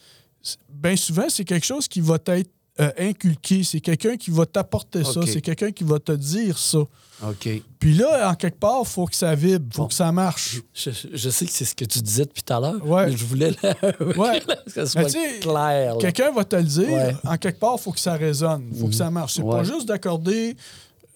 bien 0.70 0.96
souvent, 0.96 1.26
c'est 1.30 1.44
quelque 1.46 1.66
chose 1.66 1.88
qui 1.88 2.00
va 2.02 2.18
t'être 2.20 2.50
euh, 2.80 2.92
inculqué. 2.98 3.64
C'est 3.64 3.80
quelqu'un 3.80 4.18
qui 4.18 4.32
va 4.32 4.46
t'apporter 4.46 5.04
ça. 5.06 5.22
C'est 5.26 5.42
quelqu'un 5.42 5.72
qui 5.72 5.84
va 5.86 5.98
te 6.00 6.12
dire 6.12 6.58
ça. 6.58 6.80
OK. 7.26 7.50
Puis 7.80 7.94
là, 7.94 8.30
en 8.30 8.36
quelque 8.36 8.60
part, 8.60 8.80
il 8.82 8.88
faut 8.88 9.06
que 9.06 9.16
ça 9.16 9.34
vibre, 9.34 9.66
il 9.70 9.74
faut 9.74 9.84
Bon. 9.84 9.88
que 9.88 9.94
ça 9.94 10.12
marche. 10.12 10.60
Je, 10.74 10.90
je 11.14 11.30
sais 11.30 11.46
que 11.46 11.52
c'est 11.54 11.64
ce 11.64 11.74
que 11.74 11.86
tu 11.86 12.00
disais 12.02 12.26
depuis 12.26 12.44
tout 12.44 12.52
à 12.54 12.60
l'heure. 12.60 12.86
Ouais. 12.86 13.06
mais 13.08 13.16
Je 13.16 13.24
voulais 13.26 13.52
la- 13.64 13.76
Ouais. 14.18 14.42
que 14.66 14.72
ça 14.72 14.86
soit 14.88 15.40
clair. 15.40 15.98
Quelqu'un 16.00 16.32
va 16.34 16.44
te 16.44 16.58
le 16.58 16.64
dire. 16.64 16.90
Ouais. 16.92 17.14
Mhm. 17.14 17.20
En 17.24 17.38
quelque 17.38 17.60
part, 17.60 17.76
il 17.78 17.82
faut 17.82 17.92
que 17.94 18.00
ça 18.00 18.16
résonne. 18.16 18.68
Il 18.74 18.78
faut 18.80 18.88
que 18.88 18.94
ça 18.96 19.10
marche. 19.10 19.36
C'est 19.36 19.44
pas 19.44 19.64
juste 19.64 19.86
d'accorder. 19.88 20.58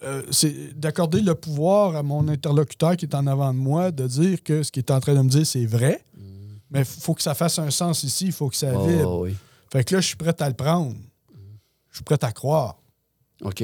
Euh, 0.03 0.23
c'est 0.31 0.77
d'accorder 0.79 1.21
le 1.21 1.35
pouvoir 1.35 1.95
à 1.95 2.03
mon 2.03 2.27
interlocuteur 2.27 2.95
qui 2.97 3.05
est 3.05 3.15
en 3.15 3.27
avant 3.27 3.53
de 3.53 3.59
moi 3.59 3.91
de 3.91 4.07
dire 4.07 4.41
que 4.43 4.63
ce 4.63 4.71
qu'il 4.71 4.81
est 4.81 4.91
en 4.91 4.99
train 4.99 5.13
de 5.15 5.21
me 5.21 5.29
dire, 5.29 5.45
c'est 5.45 5.65
vrai. 5.65 6.03
Mais 6.71 6.79
il 6.81 6.85
faut 6.85 7.15
que 7.15 7.21
ça 7.23 7.33
fasse 7.33 7.57
un 7.59 7.71
sens 7.71 8.03
ici. 8.03 8.25
Il 8.27 8.31
faut 8.31 8.47
que 8.49 8.55
ça. 8.55 8.71
Oh, 8.75 8.85
vibre. 8.87 9.19
oui. 9.21 9.35
Fait 9.71 9.83
que 9.83 9.95
là, 9.95 10.01
je 10.01 10.07
suis 10.07 10.15
prêt 10.15 10.35
à 10.39 10.47
le 10.47 10.55
prendre. 10.55 10.95
Je 11.89 11.95
suis 11.97 12.03
prêt 12.03 12.17
à 12.23 12.31
croire. 12.31 12.77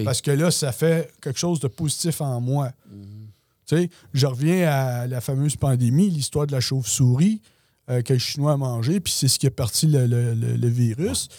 Parce 0.04 0.22
que 0.22 0.32
là, 0.32 0.50
ça 0.52 0.72
fait 0.72 1.12
quelque 1.22 1.38
chose 1.40 1.60
de 1.60 1.68
positif 1.68 2.22
en 2.22 2.42
moi. 2.42 2.72
Mhm. 2.92 3.28
Tu 3.68 3.76
sais, 3.78 3.90
je 4.14 4.26
reviens 4.28 4.68
à 4.70 5.08
la 5.08 5.22
fameuse 5.22 5.56
pandémie, 5.56 6.10
l'histoire 6.10 6.48
de 6.48 6.52
la 6.52 6.60
chauve-souris 6.60 7.42
euh, 7.90 8.02
que 8.02 8.14
le 8.14 8.20
Chinois 8.20 8.54
a 8.54 8.58
mangé, 8.58 9.00
puis 9.00 9.14
c'est 9.16 9.28
ce 9.28 9.38
qui 9.40 9.48
a 9.48 9.52
parti 9.52 9.86
le, 9.88 10.06
le- 10.08 10.34
le- 10.34 10.56
le 10.56 10.68
virus. 10.68 11.30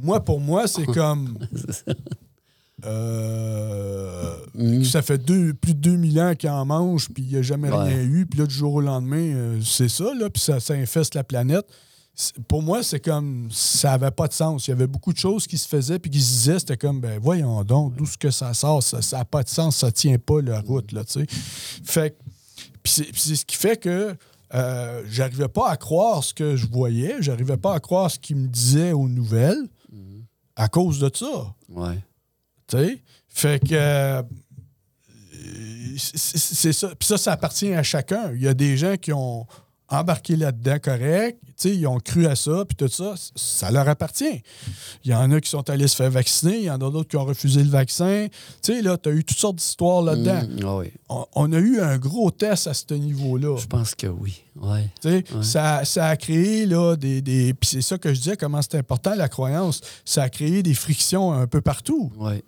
Moi, 0.00 0.24
pour 0.24 0.40
moi, 0.40 0.66
c'est 0.68 0.86
comme. 0.94 1.38
Euh, 2.84 4.36
Mhm. 4.54 4.84
Ça 4.84 5.00
fait 5.02 5.18
deux, 5.18 5.54
plus 5.54 5.74
de 5.74 5.80
2000 5.80 6.20
ans 6.20 6.34
qu'il 6.34 6.50
en 6.50 6.64
mange, 6.66 7.08
puis 7.08 7.22
il 7.22 7.28
n'y 7.30 7.36
a 7.36 7.42
jamais 7.42 7.70
Ouais. 7.70 7.84
rien 7.94 8.02
eu. 8.02 8.26
Puis 8.26 8.38
là, 8.38 8.46
du 8.46 8.54
jour 8.54 8.74
au 8.74 8.80
lendemain, 8.80 9.16
euh, 9.34 9.60
c'est 9.62 9.88
ça, 9.88 10.12
là, 10.14 10.28
puis 10.28 10.42
ça, 10.42 10.60
ça 10.60 10.74
infeste 10.74 11.14
la 11.14 11.24
planète. 11.24 11.66
Pour 12.48 12.62
moi, 12.62 12.82
c'est 12.82 13.00
comme. 13.00 13.48
Ça 13.50 13.90
n'avait 13.92 14.10
pas 14.10 14.28
de 14.28 14.34
sens. 14.34 14.66
Il 14.68 14.70
y 14.70 14.74
avait 14.74 14.86
beaucoup 14.86 15.14
de 15.14 15.18
choses 15.18 15.46
qui 15.46 15.56
se 15.56 15.66
faisaient, 15.66 15.98
puis 15.98 16.10
qui 16.10 16.20
se 16.20 16.30
disaient, 16.30 16.58
c'était 16.58 16.76
comme, 16.76 17.00
ben 17.00 17.18
voyons 17.18 17.64
donc, 17.64 17.94
d'où 17.96 18.04
ce 18.04 18.18
que 18.18 18.30
ça 18.30 18.52
sort, 18.52 18.82
ça 18.82 19.00
n'a 19.16 19.24
pas 19.24 19.42
de 19.42 19.48
sens, 19.48 19.76
ça 19.78 19.90
tient 19.90 20.18
pas 20.18 20.42
la 20.42 20.60
route, 20.60 20.92
là, 20.92 21.04
tu 21.04 21.12
sais. 21.20 21.26
Fait 21.84 22.16
puis 22.82 22.92
c'est 22.92 23.04
puis 23.04 23.20
c'est 23.20 23.36
ce 23.36 23.44
qui 23.46 23.56
fait 23.56 23.78
que 23.80 24.14
euh, 24.54 25.02
j'arrivais 25.08 25.48
pas 25.48 25.70
à 25.70 25.76
croire 25.78 26.22
ce 26.22 26.34
que 26.34 26.56
je 26.56 26.66
voyais, 26.66 27.16
j'arrivais 27.20 27.56
pas 27.56 27.74
à 27.74 27.80
croire 27.80 28.10
ce 28.10 28.18
qu'ils 28.18 28.36
me 28.36 28.48
disaient 28.48 28.92
aux 28.92 29.08
nouvelles 29.08 29.66
à 30.56 30.68
cause 30.68 30.98
de 30.98 31.10
ça. 31.14 31.54
Ouais. 31.70 31.96
Tu 32.72 32.78
sais? 32.78 32.98
Fait 33.28 33.60
que. 33.60 33.72
euh, 33.72 34.22
c'est 35.96 36.72
ça. 36.72 36.88
Puis 36.98 37.06
ça, 37.06 37.18
ça 37.18 37.32
appartient 37.32 37.72
à 37.74 37.82
chacun. 37.82 38.32
Il 38.34 38.42
y 38.42 38.48
a 38.48 38.54
des 38.54 38.76
gens 38.76 38.96
qui 38.96 39.12
ont 39.12 39.46
embarqué 39.88 40.36
là-dedans 40.36 40.78
correct, 40.82 41.38
ils 41.64 41.86
ont 41.86 41.98
cru 42.00 42.26
à 42.26 42.34
ça, 42.34 42.64
puis 42.66 42.76
tout 42.76 42.88
ça, 42.88 43.14
ça 43.36 43.70
leur 43.70 43.86
appartient. 43.88 44.42
Il 45.04 45.10
y 45.10 45.14
en 45.14 45.30
a 45.30 45.40
qui 45.40 45.50
sont 45.50 45.68
allés 45.68 45.86
se 45.86 45.96
faire 45.96 46.10
vacciner, 46.10 46.56
il 46.56 46.64
y 46.64 46.70
en 46.70 46.76
a 46.76 46.90
d'autres 46.90 47.08
qui 47.08 47.16
ont 47.18 47.26
refusé 47.26 47.62
le 47.62 47.68
vaccin. 47.68 48.26
Tu 48.62 48.72
sais, 48.72 48.82
là, 48.82 48.96
tu 48.96 49.10
as 49.10 49.12
eu 49.12 49.22
toutes 49.22 49.36
sortes 49.36 49.56
d'histoires 49.56 50.02
là-dedans. 50.02 50.42
Mhm. 50.48 50.60
Ah 50.64 50.76
oui. 50.76 50.92
On, 51.10 51.26
on 51.34 51.52
a 51.52 51.58
eu 51.58 51.80
un 51.80 51.98
gros 51.98 52.30
test 52.30 52.66
à 52.68 52.74
ce 52.74 52.94
niveau-là. 52.94 53.58
Je 53.58 53.66
pense 53.66 53.94
que 53.94 54.06
oui. 54.06 54.42
Ouais. 54.56 54.90
ça, 55.42 55.84
ça 55.84 56.06
a 56.06 56.16
créé 56.16 56.64
là, 56.64 56.96
des. 56.96 57.20
des 57.20 57.52
puis 57.52 57.68
c'est 57.68 57.82
ça 57.82 57.98
que 57.98 58.14
je 58.14 58.18
disais, 58.18 58.36
comment 58.36 58.62
c'est 58.62 58.78
important 58.78 59.14
la 59.14 59.28
croyance. 59.28 59.82
Ça 60.04 60.22
a 60.22 60.28
créé 60.30 60.62
des 60.62 60.74
frictions 60.74 61.32
un 61.32 61.46
peu 61.46 61.60
partout. 61.60 62.10
Ouais. 62.16 62.42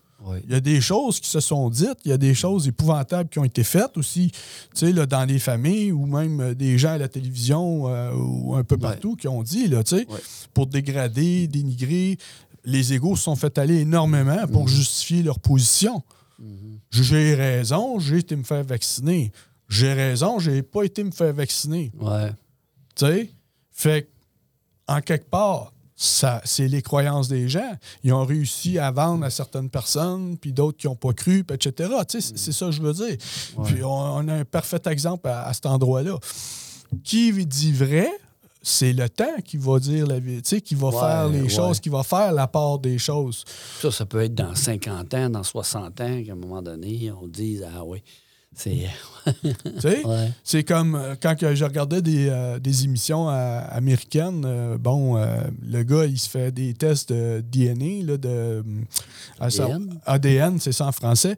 Il 0.46 0.52
y 0.52 0.54
a 0.54 0.60
des 0.60 0.80
choses 0.80 1.20
qui 1.20 1.28
se 1.28 1.40
sont 1.40 1.68
dites, 1.68 1.98
il 2.04 2.10
y 2.10 2.12
a 2.12 2.16
des 2.18 2.34
choses 2.34 2.66
épouvantables 2.66 3.28
qui 3.28 3.38
ont 3.38 3.44
été 3.44 3.62
faites 3.64 3.96
aussi, 3.98 4.30
tu 4.30 4.38
sais, 4.74 4.92
là, 4.92 5.04
dans 5.04 5.24
les 5.24 5.38
familles 5.38 5.92
ou 5.92 6.06
même 6.06 6.40
euh, 6.40 6.54
des 6.54 6.78
gens 6.78 6.92
à 6.92 6.98
la 6.98 7.08
télévision 7.08 7.88
euh, 7.88 8.12
ou 8.14 8.54
un 8.54 8.64
peu 8.64 8.78
partout 8.78 9.16
qui 9.16 9.28
ont 9.28 9.42
dit, 9.42 9.68
là, 9.68 9.82
tu 9.84 9.96
sais, 9.98 10.06
pour 10.54 10.66
dégrader, 10.66 11.46
dénigrer. 11.46 12.16
Les 12.64 12.94
égaux 12.94 13.16
se 13.16 13.24
sont 13.24 13.36
fait 13.36 13.58
aller 13.58 13.80
énormément 13.80 14.40
Mhm. 14.46 14.50
pour 14.50 14.68
justifier 14.68 15.22
leur 15.22 15.38
position. 15.38 16.02
J'ai 16.90 17.34
raison, 17.34 17.98
j'ai 17.98 18.18
été 18.18 18.34
me 18.36 18.42
faire 18.44 18.64
vacciner. 18.64 19.30
J'ai 19.68 19.92
raison, 19.92 20.38
j'ai 20.38 20.62
pas 20.62 20.84
été 20.84 21.04
me 21.04 21.10
faire 21.10 21.34
vacciner. 21.34 21.92
Ouais. 22.00 22.30
Tu 22.96 23.04
sais? 23.04 23.30
Fait 23.70 24.02
que, 24.04 24.08
en 24.92 25.00
quelque 25.02 25.28
part, 25.28 25.73
ça, 25.96 26.40
c'est 26.44 26.66
les 26.66 26.82
croyances 26.82 27.28
des 27.28 27.48
gens. 27.48 27.72
Ils 28.02 28.12
ont 28.12 28.24
réussi 28.24 28.78
à 28.78 28.90
vendre 28.90 29.24
à 29.24 29.30
certaines 29.30 29.70
personnes, 29.70 30.36
puis 30.38 30.52
d'autres 30.52 30.76
qui 30.78 30.86
n'ont 30.88 30.96
pas 30.96 31.12
cru, 31.12 31.44
puis 31.44 31.54
etc. 31.54 31.90
Tu 32.08 32.20
sais, 32.20 32.32
c'est- 32.36 32.52
ça 32.52 32.66
que 32.66 32.72
je 32.72 32.82
veux 32.82 32.92
dire. 32.92 33.16
Puis 33.64 33.82
on, 33.84 33.88
on 33.90 34.28
a 34.28 34.34
un 34.34 34.44
parfait 34.44 34.80
exemple 34.86 35.28
à, 35.28 35.46
à 35.46 35.52
cet 35.52 35.66
endroit-là. 35.66 36.18
Qui 37.02 37.32
dit 37.46 37.72
vrai, 37.72 38.08
c'est 38.62 38.92
le 38.92 39.08
temps 39.08 39.36
qui 39.44 39.56
va 39.56 39.78
dire 39.78 40.06
la 40.06 40.16
sais, 40.42 40.60
qui 40.60 40.74
va 40.74 40.88
Ouais, 40.88 40.98
faire 40.98 41.28
les 41.28 41.42
ouais. 41.42 41.48
choses, 41.48 41.80
qui 41.80 41.88
va 41.88 42.02
faire 42.02 42.32
la 42.32 42.46
part 42.46 42.78
des 42.78 42.98
choses. 42.98 43.44
Ça, 43.80 43.90
ça 43.90 44.06
peut 44.06 44.22
être 44.22 44.34
dans 44.34 44.54
50 44.54 45.12
ans, 45.14 45.30
dans 45.30 45.42
60 45.42 46.00
ans, 46.00 46.22
qu'à 46.24 46.32
un 46.32 46.36
moment 46.36 46.62
donné, 46.62 47.12
on 47.20 47.26
dise 47.26 47.64
Ah 47.76 47.84
oui, 47.84 48.02
c'est. 48.56 48.86
Ouais. 50.04 50.30
C'est 50.44 50.64
comme 50.64 50.94
euh, 50.94 51.14
quand 51.18 51.34
je 51.54 51.64
regardais 51.64 52.02
des, 52.02 52.28
euh, 52.28 52.58
des 52.58 52.84
émissions 52.84 53.30
euh, 53.30 53.60
américaines, 53.70 54.44
euh, 54.44 54.76
bon, 54.76 55.16
euh, 55.16 55.36
le 55.66 55.82
gars, 55.82 56.04
il 56.04 56.18
se 56.18 56.28
fait 56.28 56.52
des 56.52 56.74
tests 56.74 57.10
de 57.10 57.42
DNA, 57.50 58.04
là, 58.04 58.16
de 58.18 58.62
ADN? 59.40 59.98
ADN, 60.06 60.60
c'est 60.60 60.72
ça 60.72 60.86
en 60.88 60.92
français, 60.92 61.36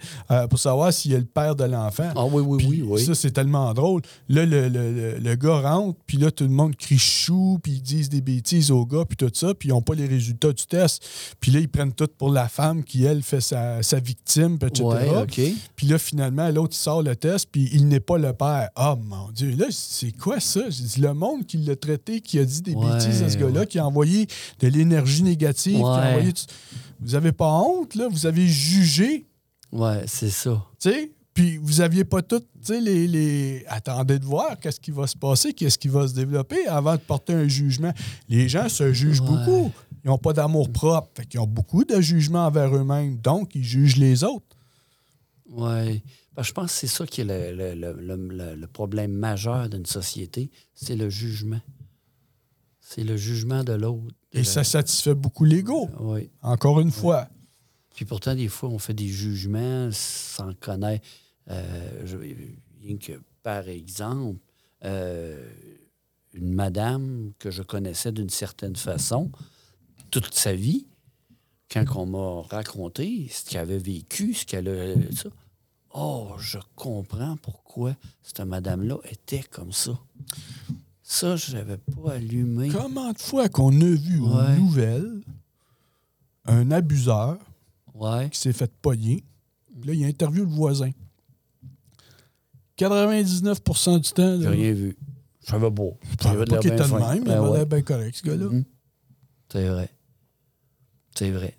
pour 0.51 0.59
savoir 0.59 0.93
s'il 0.93 1.13
est 1.13 1.19
le 1.19 1.25
père 1.25 1.55
de 1.55 1.65
l'enfant. 1.65 2.11
Ah 2.17 2.25
oui, 2.27 2.43
oui, 2.45 2.67
oui, 2.69 2.83
oui. 2.87 3.05
Ça, 3.05 3.15
c'est 3.15 3.31
tellement 3.31 3.73
drôle. 3.73 4.03
Là, 4.29 4.45
le, 4.45 4.69
le- 4.69 4.93
le- 4.93 5.19
le 5.19 5.35
gars 5.37 5.61
rentre, 5.61 5.99
puis 6.07 6.19
là, 6.19 6.31
tout 6.31 6.45
le 6.45 6.51
monde 6.51 6.75
crie 6.77 6.99
chou, 6.99 7.59
puis 7.63 7.73
ils 7.75 7.83
disent 7.83 8.09
des 8.09 8.21
bêtises 8.21 8.71
au 8.71 8.85
gars, 8.85 9.05
puis 9.09 9.17
tout 9.17 9.31
ça, 9.33 9.55
puis 9.55 9.69
ils 9.69 9.73
n'ont 9.73 9.83
pas 9.83 9.95
les 9.95 10.07
résultats 10.07 10.53
du 10.53 10.67
test. 10.67 11.05
Puis 11.41 11.53
là, 11.53 11.61
ils 11.61 11.69
prennent 11.69 11.93
tout 11.93 12.09
pour 12.19 12.31
la 12.31 12.49
femme 12.49 12.83
qui, 12.83 13.05
elle, 13.05 13.23
fait 13.23 13.41
sa, 13.41 13.83
sa 13.83 14.01
victime, 14.01 14.59
etc. 14.61 14.83
Ouais. 14.85 15.55
Puis 15.77 15.87
là, 15.87 15.99
finalement, 15.99 16.49
l'autre, 16.51 16.75
il 16.75 16.83
sort 16.83 17.03
le 17.07 17.17
test, 17.17 17.49
puis 17.51 17.69
il 17.73 17.89
n'est 17.89 18.01
pas 18.01 18.19
le 18.19 18.33
père. 18.33 18.69
Ah, 18.77 18.97
mon 19.01 19.31
Dieu, 19.31 19.55
là, 19.57 19.67
c'est 19.71 20.13
quoi 20.13 20.41
ça? 20.41 20.69
J'ai 20.69 20.85
dit, 20.85 21.01
le 21.01 21.15
monde 21.15 21.47
qui 21.47 21.57
l'a 21.59 21.77
traité, 21.77 22.21
qui 22.21 22.39
a 22.39 22.45
dit 22.45 22.63
des 22.63 22.75
Ouais, 22.75 22.93
bêtises 22.93 23.23
à 23.23 23.31
ce 23.31 23.37
gars-là, 23.39 23.61
ouais. 23.61 23.67
qui 23.67 23.79
a 23.79 23.87
envoyé 23.87 24.27
de 24.61 24.69
l'énergie 24.69 25.23
négative, 25.23 25.77
qui 25.77 25.83
a 25.83 26.09
envoyé... 26.11 26.33
Vous 27.01 27.15
avez 27.15 27.33
pas 27.33 27.51
honte, 27.53 27.95
là? 27.95 28.09
Vous 28.11 28.27
avez 28.27 28.47
jugé, 28.47 29.27
Ouais, 29.73 30.05
c'est 30.07 30.31
ça. 30.31 30.65
tu 30.81 30.91
sais? 30.91 31.13
Puis 31.35 31.59
vous 31.59 31.83
aviez 31.83 32.05
pas 32.05 32.23
tout, 32.23 32.41
tu 32.41 32.47
sais, 32.63 32.81
les, 32.81 33.07
les... 33.07 33.63
Attendez 33.69 34.19
de 34.19 34.25
voir 34.25 34.59
qu'est-ce 34.59 34.81
qui 34.81 34.91
va 34.91 35.07
se 35.07 35.17
passer, 35.17 35.53
qu'est-ce 35.53 35.77
qui 35.77 35.89
va 35.89 36.09
se 36.09 36.15
développer 36.15 36.67
avant 36.67 36.95
de 36.95 37.01
porter 37.01 37.35
un 37.35 37.47
jugement. 37.47 37.93
Les 38.31 38.49
gens 38.49 38.71
se 38.71 38.93
jugent 38.95 39.21
beaucoup. 39.21 39.71
Ils 40.03 40.09
n'ont 40.09 40.17
pas 40.17 40.33
d'amour 40.33 40.71
propre. 40.73 41.11
Fait 41.15 41.27
qu'ils 41.27 41.41
ont 41.41 41.47
beaucoup 41.47 41.85
de 41.85 42.01
jugement 42.01 42.47
envers 42.47 42.75
eux-mêmes. 42.75 43.17
Donc, 43.19 43.55
ils 43.55 43.65
jugent 43.65 43.97
les 43.99 44.25
autres. 44.25 44.56
Oui. 45.51 46.03
je 46.41 46.53
pense 46.53 46.73
que 46.73 46.79
c'est 46.79 46.87
ça 46.87 47.07
qui 47.07 47.21
est 47.21 47.25
le, 47.25 47.75
le- 48.55 48.67
problème 48.67 49.13
majeur 49.13 49.69
d'une 49.69 49.87
société, 49.87 50.51
c'est 50.75 50.97
le 50.97 51.09
jugement. 51.09 51.61
C'est 52.81 53.05
le 53.05 53.17
jugement 53.17 53.65
de 53.65 53.73
l'autre. 53.73 54.15
Et 54.33 54.45
ça 54.45 54.63
satisfait 54.65 55.15
beaucoup 55.15 55.45
l'ego. 55.45 55.89
Oui. 55.99 56.31
Encore 56.43 56.81
une 56.81 56.91
fois. 56.93 57.29
Puis 57.95 58.05
pourtant, 58.05 58.35
des 58.35 58.49
fois, 58.49 58.69
on 58.69 58.79
fait 58.79 58.95
des 58.95 59.09
jugements 59.09 59.89
sans 59.93 60.53
connaître. 60.55 61.07
Euh, 61.49 62.03
je- 62.05 62.17
rien 62.19 62.97
que, 62.99 63.21
par 63.43 63.69
exemple, 63.69 64.39
euh, 64.85 65.49
une 66.35 66.53
madame 66.53 67.33
que 67.39 67.51
je 67.51 67.63
connaissais 67.63 68.13
d'une 68.13 68.29
certaine 68.31 68.77
façon 68.77 69.31
toute 70.11 70.35
sa 70.35 70.55
vie, 70.55 70.87
quand 71.71 71.85
on 71.97 72.07
m'a 72.07 72.43
raconté 72.49 73.29
ce 73.31 73.45
qu'elle 73.49 73.61
avait 73.63 73.79
vécu, 73.79 74.35
ce 74.35 74.45
qu'elle 74.47 74.69
a. 74.69 74.95
Ça, 75.15 75.29
oh, 75.95 76.33
je 76.39 76.59
comprends 76.75 77.37
pourquoi 77.43 77.95
cette 78.23 78.41
madame-là 78.41 78.97
était 79.11 79.43
comme 79.43 79.73
ça. 79.73 79.99
Ça, 81.03 81.37
je 81.37 81.53
n'avais 81.57 81.77
pas 81.79 82.13
allumé. 82.15 82.69
Comment 82.69 83.13
de 83.13 83.19
fois 83.19 83.49
qu'on 83.49 83.73
a 83.81 83.85
vu 83.85 84.19
aux 84.21 84.37
Ouais. 84.37 84.57
nouvelles 84.59 85.21
un 86.47 86.71
abuseur 86.71 87.39
Ouais. 87.95 88.29
qui 88.31 88.39
s'est 88.39 88.53
fait 88.53 88.71
pogner. 88.83 89.25
Là, 89.85 89.93
il 89.93 90.05
interviewe 90.05 90.45
le 90.45 90.51
voisin. 90.51 90.91
99% 92.79 93.99
du 94.01 94.11
temps, 94.13 94.41
J'ai 94.41 94.49
rien 94.49 94.73
vu. 94.73 94.97
Je 95.45 95.51
savais 95.51 95.71
pas. 95.71 95.83
je 96.19 96.23
savais 96.25 96.45
pas 96.45 96.59
qu'il 96.59 96.73
était 96.73 96.85
de 96.85 96.93
même, 96.93 97.01
mais 97.01 97.17
il 97.19 97.25
Ben 97.25 97.43
avait 97.43 97.57
l'air 97.59 97.67
bien 97.67 97.83
correct, 97.83 98.17
ce 98.17 98.23
gars-là. 98.27 98.47
Mhm. 98.47 98.65
C'est 99.51 99.69
vrai. 99.69 99.89
C'est 101.17 101.31
vrai. 101.31 101.55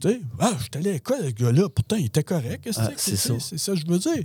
Tu 0.00 0.08
sais, 0.10 0.20
ah, 0.38 0.52
je 0.58 0.62
suis 0.64 0.70
allé 0.74 0.90
à 0.90 0.92
l'école, 0.94 1.24
ce 1.24 1.30
gars-là. 1.30 1.68
Pourtant, 1.70 1.96
il 1.96 2.06
était 2.06 2.22
correct. 2.22 2.68
Ah, 2.76 2.90
c'est 2.96 3.16
ça. 3.16 3.34
C'est 3.40 3.58
ça 3.58 3.72
que 3.72 3.78
je 3.78 3.86
veux 3.86 3.98
dire. 3.98 4.24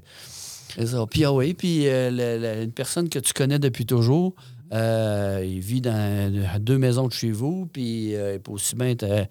C'est 0.75 0.87
ça. 0.87 1.05
Puis, 1.09 1.23
ah 1.23 1.31
oui, 1.33 1.53
puis 1.53 1.87
euh, 1.87 2.09
le- 2.11 2.37
le- 2.39 2.63
une 2.63 2.71
personne 2.71 3.07
que 3.07 3.19
tu 3.19 3.31
connais 3.33 3.59
depuis 3.59 3.85
toujours, 3.85 4.33
euh, 4.73 5.43
il 5.45 5.59
vit 5.59 5.81
dans 5.81 6.33
à 6.51 6.59
deux 6.59 6.77
maisons 6.77 7.07
de 7.07 7.13
chez 7.13 7.31
vous, 7.31 7.67
puis 7.67 8.15
euh, 8.15 8.33
il 8.35 8.39
peut 8.41 8.51
aussi 8.51 8.75
bien 8.75 8.87
être, 8.87 9.03
euh, 9.03 9.23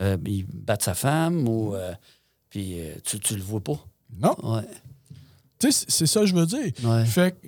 euh, 0.00 0.16
il 0.26 0.44
bat 0.46 0.76
sa 0.80 0.94
femme, 0.94 1.48
ou 1.48 1.74
euh, 1.74 1.92
puis 2.50 2.80
euh, 2.80 2.94
tu, 3.04 3.18
tu 3.20 3.36
le 3.36 3.42
vois 3.42 3.60
pas. 3.60 3.78
Non, 4.20 4.34
Ouais. 4.42 4.62
tu 5.58 5.70
sais, 5.72 5.84
c'est- 5.88 6.06
ça 6.06 6.20
que 6.20 6.26
je 6.26 6.34
veux 6.34 6.46
dire. 6.46 6.72
Ouais. 6.82 7.04
Fait 7.06 7.32
que, 7.40 7.46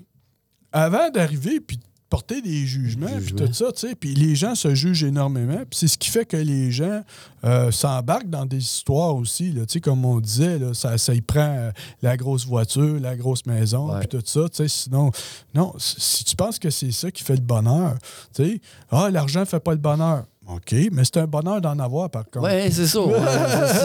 avant 0.73 1.11
d'arriver 1.11 1.61
puis 1.61 1.79
porter 2.11 2.43
des 2.43 2.67
jugements, 2.67 3.07
puis 3.25 3.35
tout 3.35 3.53
ça, 3.53 3.73
tu 3.73 3.89
sais, 3.89 3.95
puis 3.95 4.15
les 4.15 4.35
gens 4.35 4.57
se 4.57 4.75
jugent 4.75 5.05
énormément, 5.05 5.59
puis 5.59 5.79
c'est 5.79 5.89
ce 5.89 5.97
qui 5.97 6.11
fait 6.11 6.27
que 6.27 6.37
les 6.37 6.73
gens 6.73 7.03
euh, 7.45 7.71
s'embarquent 7.71 8.29
dans 8.29 8.45
des 8.45 8.59
histoires 8.59 9.15
aussi, 9.15 9.53
là, 9.53 9.65
tu 9.65 9.75
sais, 9.75 9.81
comme 9.81 10.05
on 10.05 10.21
disait, 10.21 10.59
là, 10.59 10.75
ça, 10.75 10.99
ça 10.99 11.15
y 11.15 11.21
prend 11.21 11.41
euh, 11.57 11.71
la 12.03 12.17
grosse 12.17 12.45
voiture, 12.45 12.99
la 13.01 13.17
grosse 13.17 13.47
maison, 13.47 13.97
puis 14.01 14.09
tout 14.09 14.23
ça, 14.25 14.49
tu 14.49 14.57
sais, 14.57 14.69
sinon, 14.69 15.13
non, 15.55 15.73
si 15.79 16.21
si 16.21 16.25
tu 16.25 16.37
penses 16.37 16.59
que 16.59 16.69
c'est 16.69 16.91
ça 16.91 17.11
qui 17.11 17.23
fait 17.23 17.37
le 17.37 17.41
bonheur, 17.41 17.97
tu 18.35 18.45
sais, 18.45 18.61
ah, 18.91 19.09
l'argent 19.11 19.45
fait 19.47 19.61
pas 19.61 19.73
le 19.73 19.79
bonheur. 19.79 20.25
OK, 20.55 20.75
mais 20.93 21.05
c'est 21.05 21.19
un 21.19 21.27
bonheur 21.27 21.61
d'en 21.61 21.79
avoir, 21.79 22.11
par 22.11 22.25
contre. 22.25 22.41
Ouais, 22.45 22.71
c'est 22.71 22.87
ça. 22.87 23.01
Ouais, 23.01 23.15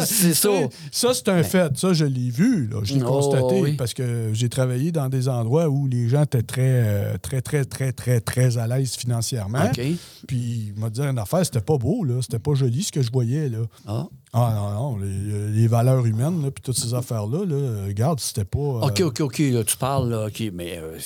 c'est- 0.06 0.34
ça. 0.36 0.50
Ça, 0.92 1.14
c'est 1.14 1.30
un 1.30 1.44
fait. 1.44 1.78
Ça, 1.78 1.94
je 1.94 2.06
l'ai 2.06 2.30
vu. 2.30 2.68
là. 2.68 2.78
Je 2.84 2.96
l'ai 2.96 3.04
Oh, 3.04 3.08
constaté 3.08 3.62
oui. 3.62 3.74
parce 3.74 3.94
que 3.94 4.30
j'ai 4.34 4.50
travaillé 4.50 4.92
dans 4.92 5.08
des 5.10 5.28
endroits 5.30 5.70
où 5.70 5.88
les 5.88 6.10
gens 6.10 6.24
étaient 6.24 6.42
très, 6.42 6.62
euh, 6.86 7.18
très, 7.22 7.42
très, 7.42 7.66
très, 7.66 7.92
très, 7.92 8.20
très 8.20 8.58
à 8.58 8.68
l'aise 8.68 8.96
financièrement. 8.96 9.66
OK. 9.66 9.82
Puis, 10.28 10.74
il 10.76 10.80
m'a 10.80 10.90
dit 10.90 11.02
une 11.02 11.20
affaire, 11.20 11.46
c'était 11.46 11.62
pas 11.62 11.78
beau, 11.78 12.04
là. 12.04 12.22
C'était 12.22 12.40
pas 12.40 12.54
joli 12.56 12.84
ce 12.84 12.92
que 12.92 13.02
je 13.02 13.12
voyais, 13.12 13.50
là. 13.50 13.60
Ah. 13.88 14.08
Ah 14.38 14.54
non, 14.54 14.70
non, 14.72 14.98
les, 14.98 15.52
les 15.62 15.68
valeurs 15.68 16.06
humaines, 16.06 16.42
là, 16.44 16.52
puis 16.52 16.62
toutes 16.62 16.78
ces 16.78 16.94
affaires-là, 16.94 17.46
là, 17.46 17.86
regarde, 17.88 18.20
c'était 18.20 18.44
pas... 18.44 18.60
euh, 18.60 18.82
OK, 18.82 19.00
OK, 19.00 19.22
OK. 19.22 19.40
Là, 19.40 19.64
tu 19.64 19.78
parles, 19.78 20.10
là, 20.10 20.26
OK, 20.28 20.44
mais 20.54 20.78
euh, 20.78 20.98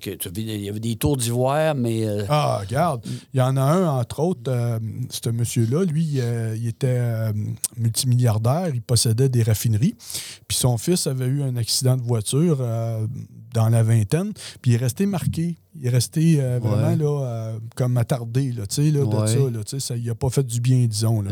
tu 0.00 0.18
il 0.36 0.60
y 0.62 0.68
avait 0.68 0.78
des 0.78 0.94
tours 0.94 1.16
d'ivoire, 1.16 1.74
mais. 1.74 2.06
euh, 2.06 2.24
Ah, 2.28 2.58
regarde, 2.60 3.04
il 3.34 3.38
y 3.38 3.40
en 3.42 3.56
a 3.56 3.62
un, 3.62 3.88
entre 3.98 4.20
autres, 4.20 4.42
euh, 4.48 4.78
ce 5.08 5.30
monsieur-là, 5.30 5.84
lui, 5.84 6.20
euh, 6.20 6.54
il 6.56 6.68
était 6.68 6.86
euh, 6.88 7.32
multimilliardaire, 7.76 8.68
il 8.72 8.82
possédait 8.82 9.28
des 9.28 9.42
raffineries, 9.42 9.96
puis 10.46 10.56
son 10.56 10.78
fils 10.78 11.06
avait 11.08 11.26
eu 11.26 11.42
un 11.42 11.56
accident 11.56 11.96
de 11.96 12.02
voiture 12.02 12.58
euh, 12.60 13.04
dans 13.52 13.68
la 13.68 13.82
vingtaine, 13.82 14.32
puis 14.62 14.70
il 14.70 14.74
est 14.74 14.78
resté 14.78 15.06
marqué. 15.06 15.56
Il 15.76 15.86
est 15.86 15.90
resté 15.90 16.40
euh, 16.40 16.58
vraiment 16.60 16.88
Ouais. 16.88 16.96
là, 16.96 17.24
euh, 17.26 17.58
comme 17.76 17.96
attardé, 17.96 18.50
là, 18.52 18.64
là, 18.90 19.04
de 19.50 19.62
ça, 19.68 19.78
ça 19.78 19.96
il 19.96 20.10
a 20.10 20.16
pas 20.16 20.28
fait 20.28 20.42
du 20.42 20.60
bien, 20.60 20.84
disons. 20.86 21.22
Là. 21.22 21.30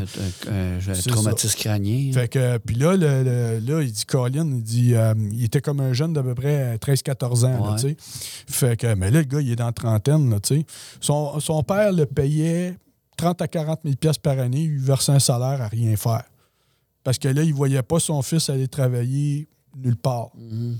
un, 0.48 0.52
un- 0.52 0.76
un 0.76 0.94
C'est 0.94 1.10
traumatisme 1.10 1.58
crânien. 1.58 2.12
Fait 2.12 2.28
que, 2.28 2.58
puis 2.58 2.76
là, 2.76 2.96
le- 2.96 3.24
le- 3.24 3.58
là, 3.58 3.82
il 3.82 3.90
dit, 3.90 4.04
Colin, 4.04 4.46
il 4.46 4.62
dit, 4.62 4.94
euh, 4.94 5.12
il 5.32 5.42
était 5.42 5.60
comme 5.60 5.80
un 5.80 5.92
jeune 5.92 6.12
d'à 6.12 6.22
peu 6.22 6.36
près 6.36 6.78
13-14 6.78 7.44
ans, 7.44 7.74
Ouais. 7.82 7.96
Fait 8.46 8.76
que, 8.76 8.94
mais 8.94 9.10
là, 9.10 9.18
le 9.20 9.24
gars, 9.24 9.40
il 9.40 9.50
est 9.50 9.56
dans 9.56 9.66
la 9.66 9.72
trentaine. 9.72 10.38
Son, 11.00 11.40
son 11.40 11.62
père 11.64 11.92
le 11.92 12.06
payait 12.06 12.76
30 13.16 13.42
à 13.42 13.48
40 13.48 13.80
000 13.82 13.96
piastres 13.96 14.22
par 14.22 14.38
année, 14.38 14.60
il 14.62 14.68
lui 14.70 14.78
versait 14.80 15.10
un 15.12 15.18
salaire 15.18 15.60
à 15.60 15.66
rien 15.66 15.96
faire. 15.96 16.22
Parce 17.02 17.18
que 17.18 17.26
là, 17.26 17.42
il 17.42 17.52
voyait 17.54 17.82
pas 17.82 17.98
son 17.98 18.22
fils 18.22 18.48
aller 18.50 18.68
travailler 18.68 19.48
nulle 19.76 19.96
part. 19.96 20.28
Mhm. 20.36 20.76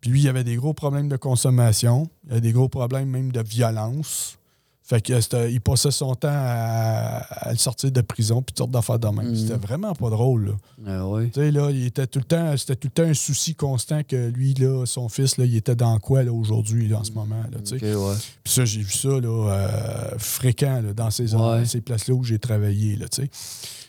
Puis 0.00 0.10
lui, 0.10 0.20
il 0.22 0.28
avait 0.28 0.44
des 0.44 0.56
gros 0.56 0.74
problèmes 0.74 1.08
de 1.08 1.16
consommation, 1.16 2.10
il 2.26 2.32
avait 2.32 2.40
des 2.40 2.52
gros 2.52 2.68
problèmes 2.68 3.08
même 3.08 3.32
de 3.32 3.42
violence. 3.42 4.38
Fait 4.86 5.00
que 5.00 5.18
c'était- 5.18 5.50
il 5.50 5.62
passait 5.62 5.90
son 5.90 6.14
temps 6.14 6.28
à, 6.30 7.50
le 7.52 7.56
sortir 7.56 7.90
de 7.90 8.02
prison, 8.02 8.42
puis 8.42 8.52
toutes 8.54 8.70
d'affaires 8.70 8.98
de 8.98 9.08
même. 9.08 9.30
Mhm. 9.30 9.34
C'était 9.36 9.56
vraiment 9.66 9.94
pas 9.94 10.10
drôle, 10.10 10.48
là. 10.48 10.52
Ah 10.86 11.08
oui. 11.08 11.30
Tu 11.30 11.40
sais, 11.40 11.50
là, 11.50 11.70
il 11.70 11.86
était 11.86 12.06
tout 12.06 12.18
le 12.18 12.24
temps, 12.26 12.54
c'était 12.58 12.76
tout 12.76 12.88
le 12.88 13.02
temps 13.02 13.08
un 13.08 13.14
souci 13.14 13.54
constant 13.54 14.02
que 14.02 14.28
lui, 14.28 14.52
là, 14.52 14.84
son 14.84 15.08
fils, 15.08 15.38
là, 15.38 15.46
il 15.46 15.56
était 15.56 15.74
dans 15.74 15.98
quoi, 15.98 16.22
là, 16.22 16.32
aujourd'hui, 16.34 16.86
là, 16.86 16.98
en 16.98 17.04
ce 17.04 17.12
moment, 17.12 17.42
là, 17.50 17.58
tu 17.64 17.78
sais. 17.78 17.94
OK, 17.94 17.98
ouais. 18.08 18.14
Puis 18.44 18.52
ça, 18.52 18.64
j'ai 18.66 18.82
vu 18.82 18.92
ça, 18.92 19.08
là, 19.08 19.48
euh, 19.52 20.18
fréquent, 20.18 20.82
là, 20.82 20.92
dans 20.92 21.10
ces, 21.10 21.34
Ouais. 21.34 21.64
ces 21.64 21.80
places-là 21.80 22.14
où 22.14 22.22
j'ai 22.22 22.38
travaillé, 22.38 22.96
là, 22.96 23.08
tu 23.08 23.22
sais. 23.22 23.30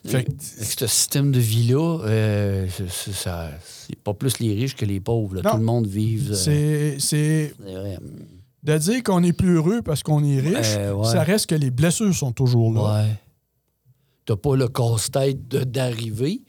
Fait 0.06 0.24
que- 0.24 0.30
Avec 0.32 0.42
ce 0.78 0.88
système 0.88 1.32
de 1.34 1.40
vie-là, 1.40 2.00
euh, 2.06 2.68
c'est- 2.70 2.90
c'est 2.90 3.12
ça- 3.14 3.50
c'est 3.88 3.98
pas 4.00 4.14
plus 4.14 4.40
les 4.40 4.54
riches 4.54 4.76
que 4.78 4.86
les 4.86 5.02
pauvres. 5.02 5.42
Tout 5.42 5.58
le 5.58 5.64
monde 5.64 5.88
vive. 5.88 6.32
euh, 6.32 6.36
c'est, 6.36 6.96
c'est 7.00 7.54
c'est 7.66 7.74
vrai. 7.74 7.98
De 8.66 8.78
dire 8.78 9.04
qu'on 9.04 9.24
est 9.24 9.32
plus 9.34 9.56
heureux 9.56 9.82
parce 9.82 10.04
qu'on 10.04 10.24
est 10.24 10.40
riche, 10.40 10.76
Euh, 10.78 10.94
ouais. 10.94 11.06
ça 11.08 11.24
reste 11.24 11.48
que 11.48 11.56
les 11.56 11.72
blessures 11.72 12.14
sont 12.14 12.32
toujours 12.32 12.74
là. 12.74 13.04
Ouais. 13.04 13.16
T'as 14.26 14.36
pas 14.36 14.56
le 14.56 14.68
casse-tête 14.68 15.48
d'arriver, 15.48 16.44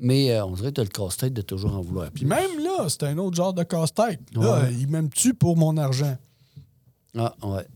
mais 0.00 0.32
euh, 0.32 0.44
on 0.46 0.52
dirait 0.52 0.68
que 0.70 0.74
t'as 0.74 0.82
le 0.82 0.88
casse-tête 0.88 1.32
de 1.32 1.42
toujours 1.42 1.74
en 1.76 1.80
vouloir. 1.80 2.10
Puis 2.10 2.24
même 2.26 2.58
là, 2.62 2.88
c'est 2.88 3.04
un 3.04 3.16
autre 3.18 3.36
genre 3.36 3.54
de 3.54 3.62
casse-tête. 3.62 4.20
Là, 4.34 4.62
Ouais. 4.64 4.74
il 4.74 4.88
m'aime-tu 4.88 5.32
pour 5.34 5.56
mon 5.56 5.76
argent? 5.76 6.16
Ah, 7.16 7.34
ouais. 7.44 7.66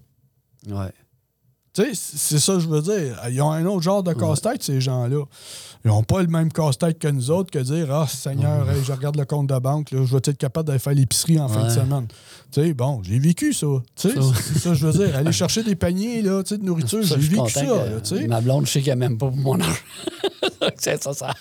Ouais. 0.68 0.92
Tu 1.74 1.82
sais, 1.82 1.90
c'est 1.94 2.38
ça 2.38 2.54
que 2.54 2.60
je 2.60 2.68
veux 2.68 2.82
dire. 2.82 3.20
Ils 3.30 3.42
ont 3.42 3.50
un 3.50 3.66
autre 3.66 3.82
genre 3.82 4.02
de 4.04 4.12
casse-tête, 4.12 4.62
ces 4.62 4.80
gens-là. 4.80 5.24
Ils 5.84 5.88
n'ont 5.88 6.04
pas 6.04 6.22
le 6.22 6.28
même 6.28 6.52
casse-tête 6.52 6.98
que 7.00 7.08
nous 7.08 7.30
autres 7.32 7.50
que 7.50 7.58
dire 7.58 7.92
Ah, 7.92 8.06
Seigneur, 8.06 8.70
hey, 8.70 8.82
je 8.84 8.92
regarde 8.92 9.16
le 9.16 9.24
compte 9.24 9.48
de 9.48 9.58
banque, 9.58 9.90
là, 9.90 10.04
je 10.04 10.10
vais 10.12 10.18
être 10.18 10.38
capable 10.38 10.68
d'aller 10.68 10.78
faire 10.78 10.94
l'épicerie 10.94 11.40
en 11.40 11.48
fin 11.48 11.64
de 11.64 11.70
semaine. 11.70 12.06
Tu 12.52 12.62
sais, 12.62 12.74
bon, 12.74 13.02
j'ai 13.02 13.18
vécu 13.18 13.52
ça. 13.52 13.66
Tu 13.96 14.08
sais, 14.08 14.14
c'est 14.14 14.58
ça 14.60 14.68
que 14.70 14.76
je 14.76 14.87
veux 14.87 15.04
dire. 15.06 15.16
Aller 15.16 15.32
chercher 15.32 15.64
des 15.64 15.74
paniers 15.74 16.22
là, 16.22 16.42
de 16.42 16.56
nourriture, 16.58 17.02
j'ai 17.02 17.16
vécu 17.16 17.50
ça. 17.50 17.64
là. 17.64 18.26
Ma 18.28 18.40
blonde, 18.40 18.66
je 18.66 18.70
sais 18.72 18.80
qu'elle 18.80 18.98
m'aime 18.98 19.18
pas 19.18 19.26
pour 19.26 19.37
mon 19.37 19.58
argent. 19.60 19.74
c'est 20.78 21.02
ça, 21.02 21.12
ça. 21.12 21.34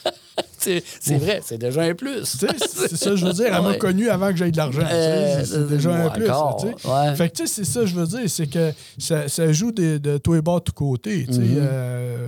C'est 0.99 1.17
vrai, 1.17 1.41
c'est 1.43 1.57
déjà 1.57 1.81
un 1.83 1.93
plus. 1.95 2.23
C'est 2.25 2.95
ça 2.95 3.09
que 3.11 3.15
je 3.15 3.25
veux 3.25 3.33
dire. 3.33 3.47
Elle 3.47 3.61
m'a 3.61 3.69
Ouais. 3.71 3.77
connu 3.77 4.09
avant 4.09 4.29
que 4.31 4.37
j'aie 4.37 4.51
de 4.51 4.57
l'argent. 4.57 4.81
Euh, 4.89 5.43
c'est 5.45 5.67
déjà 5.67 5.93
un 6.05 6.09
plus. 6.09 6.25
ouais. 6.29 7.15
Fait 7.15 7.29
que, 7.29 7.35
tu 7.37 7.47
sais, 7.47 7.53
c'est 7.63 7.65
ça 7.71 7.79
que 7.81 7.85
je 7.87 7.95
veux 7.95 8.07
dire. 8.07 8.29
C'est 8.29 8.47
que 8.47 8.71
ça, 8.97 9.27
ça 9.27 9.51
joue 9.51 9.71
de, 9.71 9.97
de 9.97 10.17
tous 10.17 10.33
les 10.33 10.41
bords, 10.41 10.59
de 10.59 10.65
tous 10.65 10.73
côtés. 10.73 11.25
Mhm. 11.29 11.37
Euh, 11.57 12.27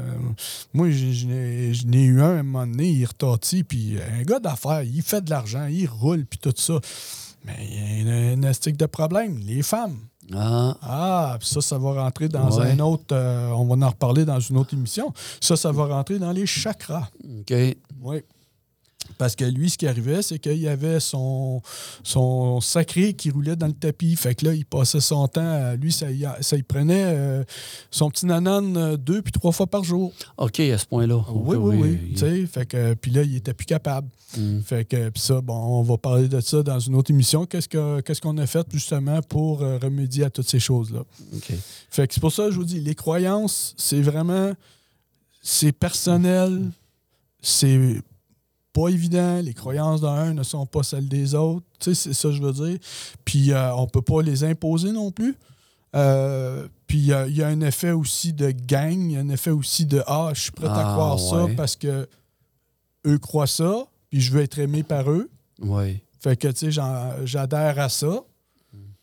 moi, 0.74 0.90
je 0.90 1.86
n'ai 1.88 2.04
eu 2.04 2.22
un 2.22 2.26
à 2.38 2.40
un 2.40 2.44
moment 2.44 2.68
donné, 2.68 2.88
il 2.90 3.02
est 3.04 3.06
retorti, 3.06 3.64
puis 3.64 3.96
un 4.20 4.24
gars 4.24 4.40
d'affaires, 4.40 4.84
il 4.84 5.02
fait 5.02 5.24
de 5.24 5.30
l'argent, 5.30 5.68
il 5.70 5.88
roule, 5.88 6.26
puis 6.26 6.40
tout 6.40 6.54
ça. 6.56 6.80
Mais 7.46 7.54
il 7.62 8.08
y 8.08 8.10
a 8.10 8.14
un 8.34 8.44
astique 8.44 8.78
de 8.78 8.88
problème, 8.88 9.38
les 9.46 9.62
femmes. 9.62 9.98
Ah, 10.34 10.76
Ah, 10.82 11.38
puis 11.40 11.48
ça, 11.48 11.62
ça 11.62 11.78
va 11.78 12.02
rentrer 12.04 12.28
dans 12.28 12.50
Ouais. 12.58 12.72
un 12.72 12.80
autre. 12.80 13.06
euh, 13.14 13.50
on 13.52 13.66
va 13.66 13.86
en 13.86 13.90
reparler 13.90 14.26
dans 14.26 14.40
une 14.40 14.58
autre 14.58 14.74
émission. 14.74 15.14
Ça, 15.40 15.56
ça 15.56 15.72
va 15.72 15.86
rentrer 15.86 16.18
dans 16.20 16.32
les 16.32 16.46
chakras. 16.46 17.08
OK. 17.24 17.54
Oui. 18.02 18.24
Parce 19.18 19.36
que 19.36 19.46
lui, 19.46 19.70
ce 19.70 19.78
qui 19.78 19.88
arrivait, 19.88 20.22
c'est 20.22 20.40
qu'il 20.40 20.58
y 20.58 20.68
avait 20.68 21.00
son, 21.00 21.62
son 22.04 22.60
sacré 22.62 23.14
qui 23.14 23.30
roulait 23.32 23.56
dans 23.56 23.68
le 23.68 23.74
tapis. 23.74 24.16
Fait 24.16 24.36
que 24.36 24.46
là, 24.46 24.54
il 24.54 24.66
passait 24.66 25.00
son 25.00 25.28
temps. 25.28 25.42
à- 25.42 25.76
Lui, 25.76 25.92
ça, 25.92 26.12
y- 26.12 26.26
ça 26.42 26.58
y 26.58 26.64
prenait 26.64 27.04
euh, 27.06 27.44
son 27.92 28.10
petit 28.10 28.26
nanan 28.26 28.76
euh, 28.76 28.98
deux 28.98 29.22
puis 29.22 29.32
trois 29.32 29.52
fois 29.52 29.68
par 29.68 29.84
jour. 29.84 30.12
OK, 30.38 30.60
à 30.60 30.78
ce 30.78 30.86
point-là. 30.86 31.24
Oui, 31.34 31.56
oui, 31.58 31.76
oui. 31.82 32.00
Tu 32.14 32.20
sais, 32.20 32.46
fait 32.46 32.66
que, 32.66 32.94
puis 32.96 33.12
là, 33.12 33.24
il 33.24 33.36
était 33.36 33.54
plus 33.54 33.66
capable. 33.66 34.08
Mm. 34.38 34.60
Fait 34.62 34.84
que, 34.86 35.10
puis 35.10 35.22
ça, 35.22 35.40
bon, 35.40 35.54
on 35.56 35.82
va 35.84 35.98
parler 35.98 36.28
de 36.28 36.42
ça 36.42 36.62
dans 36.64 36.80
une 36.80 36.96
autre 36.96 37.12
émission. 37.12 37.46
Qu'est-ce 37.46 37.70
que- 37.70 38.02
qu'est-ce 38.02 38.20
qu'on 38.22 38.38
a 38.38 38.46
fait 38.48 38.66
justement 38.74 39.22
pour 39.22 39.62
euh, 39.62 39.78
remédier 39.82 40.26
à 40.26 40.30
toutes 40.30 40.50
ces 40.50 40.60
choses-là? 40.60 41.04
OK. 41.36 41.54
Fait 41.90 42.08
que 42.08 42.14
c'est 42.14 42.20
pour 42.20 42.32
ça 42.34 42.46
que 42.46 42.52
je 42.52 42.58
vous 42.58 42.66
dis, 42.66 42.80
les 42.82 42.96
croyances, 42.96 43.74
c'est 43.78 44.02
vraiment. 44.02 44.52
C'est 45.42 45.72
personnel, 45.72 46.72
c'est 47.42 48.02
pas 48.76 48.90
évident. 48.90 49.40
Les 49.42 49.54
croyances 49.54 50.02
d'un 50.02 50.34
ne 50.34 50.44
sont 50.44 50.66
pas 50.66 50.84
celles 50.84 51.08
des 51.08 51.34
autres. 51.34 51.66
Tu 51.80 51.96
sais, 51.96 52.10
c'est 52.10 52.14
ça 52.14 52.28
que 52.30 52.36
je 52.36 52.42
veux 52.44 52.52
dire. 52.52 52.78
Puis 53.24 53.52
euh, 53.54 53.74
on 53.76 53.88
peut 53.88 54.02
pas 54.02 54.22
les 54.22 54.44
imposer 54.44 54.92
non 54.92 55.12
plus. 55.12 55.36
Euh, 55.96 56.68
puis 56.88 56.98
il 56.98 57.06
y 57.06 57.14
a- 57.14 57.26
il 57.28 57.36
y, 57.38 57.42
a 57.42 57.48
un 57.48 57.62
effet 57.62 57.92
aussi 57.92 58.34
de 58.34 58.52
gang, 58.52 58.92
il 59.00 59.12
y 59.14 59.18
a 59.18 59.22
un 59.22 59.30
effet 59.30 59.52
aussi 59.52 59.86
de 59.86 60.04
Ah, 60.08 60.32
je 60.34 60.42
suis 60.42 60.52
prêt 60.52 60.68
à 60.68 60.74
Ah, 60.90 60.94
croire 60.94 61.18
ça 61.20 61.46
ouais. 61.46 61.56
parce 61.56 61.78
que 61.78 62.08
eux 63.08 63.18
croient 63.18 63.48
ça, 63.48 63.86
puis 64.10 64.20
je 64.20 64.32
veux 64.34 64.42
être 64.42 64.60
aimé 64.60 64.84
par 64.84 65.10
eux. 65.10 65.30
Fait 66.20 66.36
que, 66.36 66.50
tu 66.50 66.58
sais, 66.58 66.72
j'en- 66.72 67.26
j'adhère 67.26 67.80
à 67.80 67.88
ça. 67.88 68.24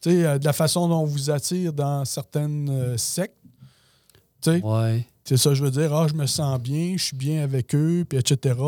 Tu 0.03 0.11
sais, 0.11 0.27
euh, 0.27 0.39
de 0.39 0.45
la 0.45 0.53
façon 0.53 0.87
dont 0.89 0.99
on 1.01 1.05
vous 1.07 1.31
attire 1.31 1.73
dans 1.73 2.05
certaines 2.05 2.69
euh, 2.69 2.97
sectes. 2.99 3.37
Tu 4.43 4.51
sais, 4.51 4.61
Oui. 4.63 5.05
C'est 5.25 5.37
ça, 5.37 5.55
je 5.55 5.63
veux 5.65 5.71
dire, 5.71 5.95
ah, 5.95 6.07
je 6.09 6.15
me 6.15 6.27
sens 6.27 6.59
bien, 6.61 6.95
je 6.97 7.05
suis 7.05 7.17
bien 7.17 7.43
avec 7.43 7.75
eux, 7.75 8.05
puis 8.09 8.19
etc. 8.19 8.59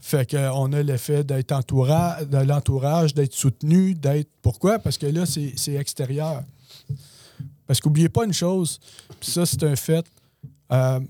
Fait 0.00 0.28
qu'on 0.30 0.72
a 0.72 0.82
l'effet 0.82 1.22
d'être 1.24 1.52
entouré, 1.52 2.24
de 2.30 2.38
l'entourage, 2.38 3.12
d'être 3.14 3.34
soutenu, 3.34 3.94
d'être. 3.94 4.28
Pourquoi? 4.40 4.78
Parce 4.78 4.96
que 4.98 5.06
là, 5.06 5.26
c'est 5.26 5.52
c'est 5.56 5.74
extérieur. 5.74 6.42
Parce 7.66 7.80
qu'oubliez 7.80 8.08
pas 8.08 8.24
une 8.24 8.32
chose, 8.32 8.80
puis 9.20 9.30
ça, 9.30 9.46
c'est 9.46 9.62
un 9.64 9.76
fait. 9.76 10.04
euh, 10.72 11.00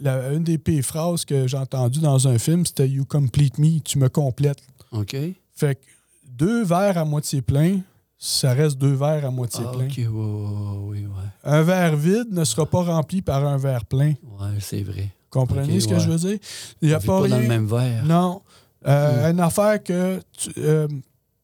la- 0.00 0.32
une 0.32 0.44
des 0.44 0.58
pires 0.58 0.84
phrases 0.84 1.24
que 1.24 1.46
j'ai 1.46 1.56
entendues 1.56 2.00
dans 2.00 2.26
un 2.28 2.38
film, 2.38 2.64
c'était 2.64 2.88
You 2.88 3.04
complete 3.04 3.58
me, 3.58 3.80
tu 3.80 3.98
me 3.98 4.08
complètes. 4.08 4.62
OK. 4.92 5.14
Fait 5.54 5.74
que 5.74 5.80
deux 6.24 6.64
verres 6.64 6.96
à 6.98 7.04
moitié 7.04 7.42
plein, 7.42 7.80
ça 8.18 8.52
reste 8.52 8.76
deux 8.78 8.94
verres 8.94 9.24
à 9.26 9.30
moitié 9.30 9.64
Ah, 9.66 9.70
plein. 9.72 9.86
Oui, 9.86 10.06
oui, 10.06 10.88
oui. 10.88 11.06
ouais. 11.06 11.28
Un 11.44 11.62
verre 11.62 11.96
vide 11.96 12.28
ne 12.32 12.44
sera 12.44 12.66
pas 12.66 12.82
rempli 12.82 13.22
par 13.22 13.46
un 13.46 13.56
verre 13.56 13.84
plein. 13.84 14.14
Ouais, 14.40 14.58
c'est 14.60 14.82
vrai. 14.82 15.08
Comprenez 15.30 15.78
ce 15.80 15.86
que 15.88 15.98
je 15.98 16.08
veux 16.08 16.16
dire? 16.18 16.38
Il 16.80 16.88
n'y 16.88 16.94
a 16.94 16.98
pas, 17.00 17.20
pas 17.20 17.28
dans 17.28 17.36
rien. 17.36 17.40
le 17.40 17.48
même 17.48 17.66
verre. 17.66 18.04
Non. 18.04 18.42
Euh, 18.86 19.28
Mm. 19.28 19.32
Une 19.32 19.40
affaire 19.40 19.82
que 19.82 20.20
tu 20.36 20.52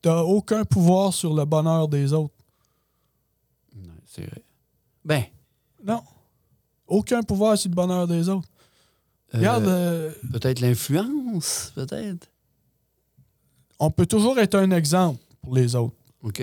n'as 0.05 0.21
aucun 0.23 0.65
pouvoir 0.65 1.13
sur 1.13 1.35
le 1.35 1.45
bonheur 1.45 1.89
des 1.89 2.13
autres. 2.13 2.35
Non, 3.77 3.93
c'est 4.07 4.23
vrai. 4.27 4.43
Ben, 5.05 5.25
Non. 5.85 6.03
Aucun 6.87 7.23
pouvoir 7.23 7.57
sur 7.59 7.71
le 7.71 7.75
bonheur 7.75 8.07
des 8.07 8.29
autres. 8.29 8.49
euh, 9.35 9.39
Regarde, 9.39 9.65
euh, 9.67 10.13
peut-être 10.33 10.61
l'influence, 10.61 11.73
peut-être? 11.75 12.29
on 13.81 13.91
peut 13.91 14.07
toujours 14.07 14.39
être 14.39 14.55
un 14.55 14.71
exemple 14.71 15.19
pour 15.43 15.55
les 15.55 15.75
autres, 15.75 15.97
OK. 16.25 16.43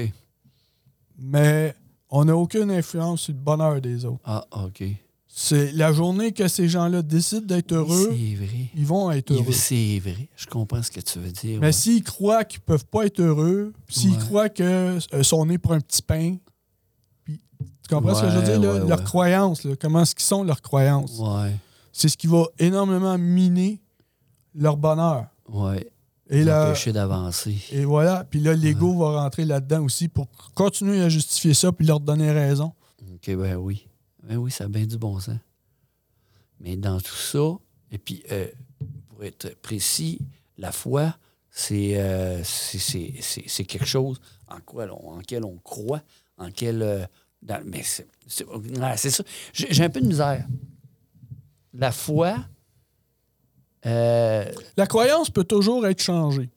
mais 1.18 1.76
on 2.10 2.26
n'a 2.26 2.36
aucune 2.36 2.72
influence 2.72 3.22
sur 3.22 3.34
le 3.34 3.40
bonheur 3.40 3.80
des 3.82 4.06
autres. 4.06 4.20
Ah, 4.26 4.46
OK. 4.66 4.84
C'est 5.34 5.72
la 5.72 5.94
journée 5.94 6.34
que 6.34 6.48
ces 6.50 6.68
gens-là 6.68 7.02
décident 7.02 7.46
d'être 7.46 7.72
heureux, 7.72 8.10
C'est 8.12 8.36
vrai. 8.36 8.70
ils 8.76 8.86
vont 8.86 9.10
être 9.12 9.32
heureux. 9.32 9.52
C'est 9.54 10.00
vrai. 10.00 10.28
Je 10.36 10.46
comprends 10.46 10.84
ce 10.84 10.92
que 10.92 11.00
tu 11.00 11.20
veux 11.20 11.32
dire. 11.32 11.60
Mais 11.62 11.68
ouais. 11.68 11.72
s'ils 11.72 12.04
croient 12.04 12.44
qu'ils 12.44 12.60
peuvent 12.60 12.86
pas 12.86 13.06
être 13.06 13.22
heureux, 13.22 13.72
s'ils 13.88 14.12
Ouais. 14.12 14.18
croient 14.20 14.50
que 14.50 14.98
euh, 15.14 15.24
sont 15.24 15.46
nés 15.46 15.58
pour 15.58 15.72
un 15.72 15.80
petit 15.80 16.02
pain, 16.02 16.36
puis, 17.24 17.40
tu 17.58 17.96
comprends 17.96 18.14
ce 18.14 18.24
que 18.24 18.30
je 18.30 18.38
veux 18.38 18.44
dire? 18.44 18.60
là? 18.60 18.80
Leurs 18.86 19.04
croyances, 19.06 19.64
là, 19.64 19.76
comment 19.80 20.02
est-ce 20.02 20.16
qu'ils 20.16 20.26
sont 20.26 20.44
leurs 20.44 20.62
croyances? 20.62 21.18
Ouais, 21.18 21.56
C'est 21.94 22.10
ce 22.10 22.18
qui 22.18 22.28
va 22.28 22.44
énormément 22.60 23.18
miner 23.18 23.80
leur 24.54 24.76
bonheur. 24.76 25.28
ouais. 25.48 25.90
Et, 26.34 26.44
là, 26.46 26.70
Empêcher 26.70 26.94
d'avancer. 26.94 27.58
et 27.72 27.84
voilà. 27.86 28.24
Puis 28.24 28.40
là, 28.40 28.54
l'ego 28.56 28.98
va 28.98 29.22
rentrer 29.22 29.44
là-dedans 29.46 29.84
aussi 29.84 30.08
pour 30.08 30.28
continuer 30.56 31.02
à 31.02 31.10
justifier 31.10 31.54
ça 31.54 31.72
puis 31.74 31.86
leur 31.86 32.00
donner 32.00 32.32
raison. 32.32 32.74
OK, 33.14 33.36
ben 33.36 33.56
oui. 33.58 33.88
Ben 34.24 34.38
oui, 34.38 34.50
ça 34.50 34.64
a 34.64 34.68
bien 34.68 34.86
du 34.86 34.98
bon 34.98 35.20
sens. 35.20 35.36
Mais 36.60 36.78
dans 36.78 37.00
tout 37.02 37.16
ça, 37.16 37.40
et 37.92 37.98
puis, 37.98 38.24
euh, 38.32 38.48
pour 39.10 39.24
être 39.24 39.56
précis, 39.62 40.20
la 40.58 40.72
foi, 40.72 41.16
c'est 41.50 41.94
euh, 42.00 42.42
quelque 43.68 43.86
chose 43.86 44.22
en, 44.48 44.60
quoi 44.62 44.86
l'on- 44.86 45.18
en 45.18 45.20
quel 45.28 45.44
on 45.44 45.58
croit, 45.58 46.02
en 46.38 46.50
quel... 46.52 46.82
euh, 46.82 47.06
dans- 47.42 47.62
mais 47.66 47.84
c'est 47.84 49.10
ça. 49.10 49.24
J'ai 49.54 49.84
un 49.84 49.90
peu 49.90 50.00
de 50.00 50.08
misère. 50.08 50.48
La 51.74 51.92
foi, 51.92 52.38
euh, 53.86 54.46
La 54.78 54.88
croyance 54.88 55.30
peut 55.30 55.44
toujours 55.44 55.86
être 55.88 56.02
changée. 56.02 56.50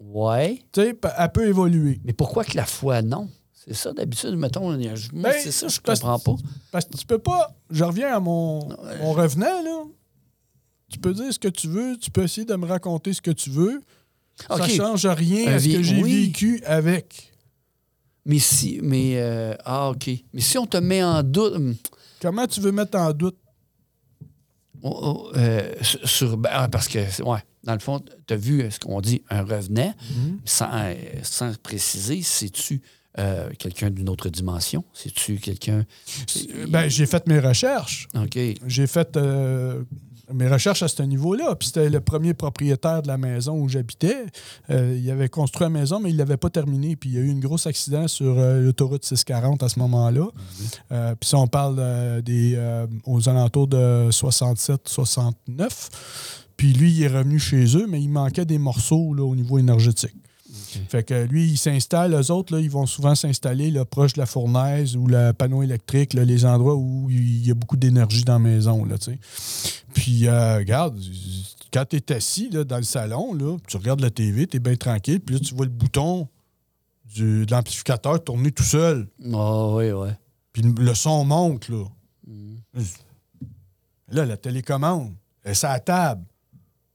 ouais, 0.00 0.62
Tu 0.72 0.80
sais, 0.82 0.96
elle 1.18 1.32
peut 1.32 1.46
évoluer. 1.48 2.00
mais 2.04 2.12
pourquoi 2.12 2.44
que 2.44 2.56
la 2.56 2.64
foi, 2.66 3.02
non? 3.02 3.28
C'est 3.52 3.74
ça, 3.74 3.92
d'habitude, 3.94 4.36
mettons, 4.36 4.70
moi, 4.72 4.76
Ben, 5.14 5.32
c'est 5.42 5.50
ça, 5.52 5.68
je 5.68 5.80
comprends 5.80 6.18
pas. 6.18 6.34
Parce 6.70 6.84
que 6.84 6.96
tu 6.98 7.06
peux 7.06 7.18
pas. 7.18 7.54
Je 7.70 7.82
reviens 7.82 8.14
à 8.14 8.20
mon, 8.20 8.68
mon 9.00 9.12
revenant, 9.12 9.62
là. 9.62 9.84
Tu 10.90 10.98
peux 10.98 11.14
dire 11.14 11.32
ce 11.32 11.38
que 11.38 11.48
tu 11.48 11.68
veux, 11.68 11.96
tu 11.96 12.10
peux 12.10 12.22
essayer 12.24 12.44
de 12.44 12.54
me 12.56 12.66
raconter 12.66 13.14
ce 13.14 13.22
que 13.22 13.30
tu 13.30 13.48
veux. 13.48 13.80
Ça 14.48 14.56
OK. 14.56 14.68
change 14.70 15.06
rien 15.06 15.52
à 15.54 15.58
ce 15.58 15.68
que 15.68 15.82
j'ai 15.82 16.02
oui. 16.02 16.26
vécu 16.26 16.62
avec. 16.66 17.32
Mais 18.26 18.38
si, 18.38 18.80
mais, 18.82 19.12
euh, 19.16 19.54
ah, 19.64 19.90
OK. 19.90 20.10
Mais 20.32 20.40
si 20.40 20.58
on 20.58 20.66
te 20.66 20.76
met 20.76 21.02
en 21.02 21.22
doute, 21.22 21.54
hum, 21.54 21.74
Comment 22.20 22.46
tu 22.46 22.60
veux 22.60 22.72
mettre 22.72 22.98
en 22.98 23.12
doute? 23.12 23.36
Oh, 24.84 24.98
oh, 25.02 25.32
euh, 25.36 25.74
sur, 25.82 26.36
ben, 26.36 26.50
ah, 26.52 26.68
parce 26.68 26.88
que, 26.88 26.98
ouais, 27.22 27.40
dans 27.64 27.72
le 27.72 27.80
fond, 27.80 28.00
tu 28.26 28.34
as 28.34 28.36
vu 28.36 28.62
euh, 28.62 28.70
ce 28.70 28.78
qu'on 28.78 29.00
dit, 29.00 29.22
un 29.30 29.42
revenant, 29.42 29.94
sans, 30.44 30.68
euh, 30.72 30.94
sans 31.22 31.52
préciser, 31.60 32.22
c'est-tu 32.22 32.80
euh, 33.18 33.48
quelqu'un 33.58 33.90
d'une 33.90 34.08
autre 34.08 34.28
dimension? 34.28 34.84
C'est-tu 34.92 35.36
quelqu'un? 35.36 35.84
Ben, 36.68 36.88
j'ai 36.88 37.06
fait 37.06 37.26
mes 37.28 37.38
recherches. 37.38 38.08
OK. 38.14 38.38
J'ai 38.66 38.86
fait 38.86 39.16
euh, 39.16 39.84
mes 40.32 40.48
recherches 40.48 40.82
à 40.82 40.88
ce 40.88 41.02
niveau-là. 41.02 41.54
Puis 41.54 41.68
c'était 41.68 41.90
le 41.90 42.00
premier 42.00 42.34
propriétaire 42.34 43.02
de 43.02 43.08
la 43.08 43.18
maison 43.18 43.58
où 43.58 43.68
j'habitais. 43.68 44.26
Euh, 44.70 44.98
il 44.98 45.10
avait 45.10 45.28
construit 45.28 45.64
la 45.64 45.70
maison, 45.70 46.00
mais 46.00 46.10
il 46.10 46.14
ne 46.14 46.18
l'avait 46.18 46.36
pas 46.36 46.50
terminée. 46.50 46.96
Puis 46.96 47.10
il 47.10 47.14
y 47.14 47.18
a 47.18 47.20
eu 47.20 47.30
un 47.30 47.38
gros 47.38 47.66
accident 47.66 48.08
sur 48.08 48.38
euh, 48.38 48.60
l'autoroute 48.60 49.04
640 49.04 49.62
à 49.62 49.68
ce 49.68 49.78
moment-là. 49.80 50.26
Euh, 50.92 51.14
puis 51.18 51.28
ça, 51.28 51.38
on 51.38 51.46
parle 51.46 52.22
des, 52.22 52.58
aux 53.04 53.28
alentours 53.28 53.68
de 53.68 54.08
67-69. 54.10 55.90
Puis 56.56 56.72
lui, 56.72 56.92
il 56.92 57.02
est 57.02 57.08
revenu 57.08 57.38
chez 57.38 57.76
eux, 57.76 57.86
mais 57.88 58.00
il 58.00 58.08
manquait 58.08 58.44
des 58.44 58.58
morceaux 58.58 59.12
là, 59.14 59.24
au 59.24 59.34
niveau 59.34 59.58
énergétique. 59.58 60.14
Fait 60.88 61.02
que 61.02 61.24
lui, 61.24 61.50
il 61.50 61.56
s'installe, 61.56 62.14
eux 62.14 62.30
autres, 62.30 62.54
là, 62.54 62.60
ils 62.60 62.70
vont 62.70 62.86
souvent 62.86 63.14
s'installer 63.14 63.72
proche 63.84 64.14
de 64.14 64.20
la 64.20 64.26
fournaise 64.26 64.96
ou 64.96 65.06
le 65.06 65.32
panneau 65.32 65.62
électrique, 65.62 66.14
là, 66.14 66.24
les 66.24 66.44
endroits 66.44 66.74
où 66.74 67.08
il 67.10 67.46
y 67.46 67.50
a 67.50 67.54
beaucoup 67.54 67.76
d'énergie 67.76 68.24
dans 68.24 68.34
la 68.34 68.38
maison. 68.38 68.84
Là. 68.84 68.96
Puis, 69.94 70.26
euh, 70.26 70.58
regarde, 70.58 70.98
quand 71.72 71.84
tu 71.88 71.96
es 71.96 72.12
assis 72.12 72.50
là, 72.50 72.64
dans 72.64 72.76
le 72.76 72.82
salon, 72.82 73.34
là, 73.34 73.56
tu 73.66 73.76
regardes 73.76 74.00
la 74.00 74.10
TV, 74.10 74.46
tu 74.46 74.56
es 74.56 74.60
bien 74.60 74.76
tranquille, 74.76 75.20
puis 75.20 75.36
là, 75.36 75.40
tu 75.40 75.54
vois 75.54 75.66
le 75.66 75.72
bouton 75.72 76.28
du, 77.04 77.46
de 77.46 77.50
l'amplificateur 77.50 78.22
tourner 78.22 78.52
tout 78.52 78.62
seul. 78.62 79.08
Ah, 79.32 79.68
oui, 79.74 79.92
ouais. 79.92 80.16
Puis 80.52 80.62
le 80.62 80.94
son 80.94 81.24
monte, 81.24 81.68
là. 81.68 81.84
Là, 84.08 84.24
la 84.24 84.36
télécommande, 84.36 85.14
elle 85.42 85.52
est 85.52 85.54
sur 85.54 85.68
la 85.68 85.80
table. 85.80 86.24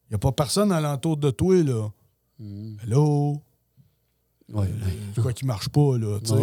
Il 0.07 0.13
n'y 0.13 0.15
a 0.15 0.19
pas 0.19 0.31
personne 0.31 0.71
alentour 0.71 1.17
de 1.17 1.29
toi, 1.29 1.61
là. 1.63 1.89
Hello? 2.83 3.41
Ouais, 4.53 4.61
ouais. 4.61 4.67
C'est 5.15 5.21
quoi 5.21 5.33
qui 5.33 5.45
marche 5.45 5.69
pas, 5.69 5.97
là, 5.97 6.19
tu 6.23 6.29
sais. 6.31 6.35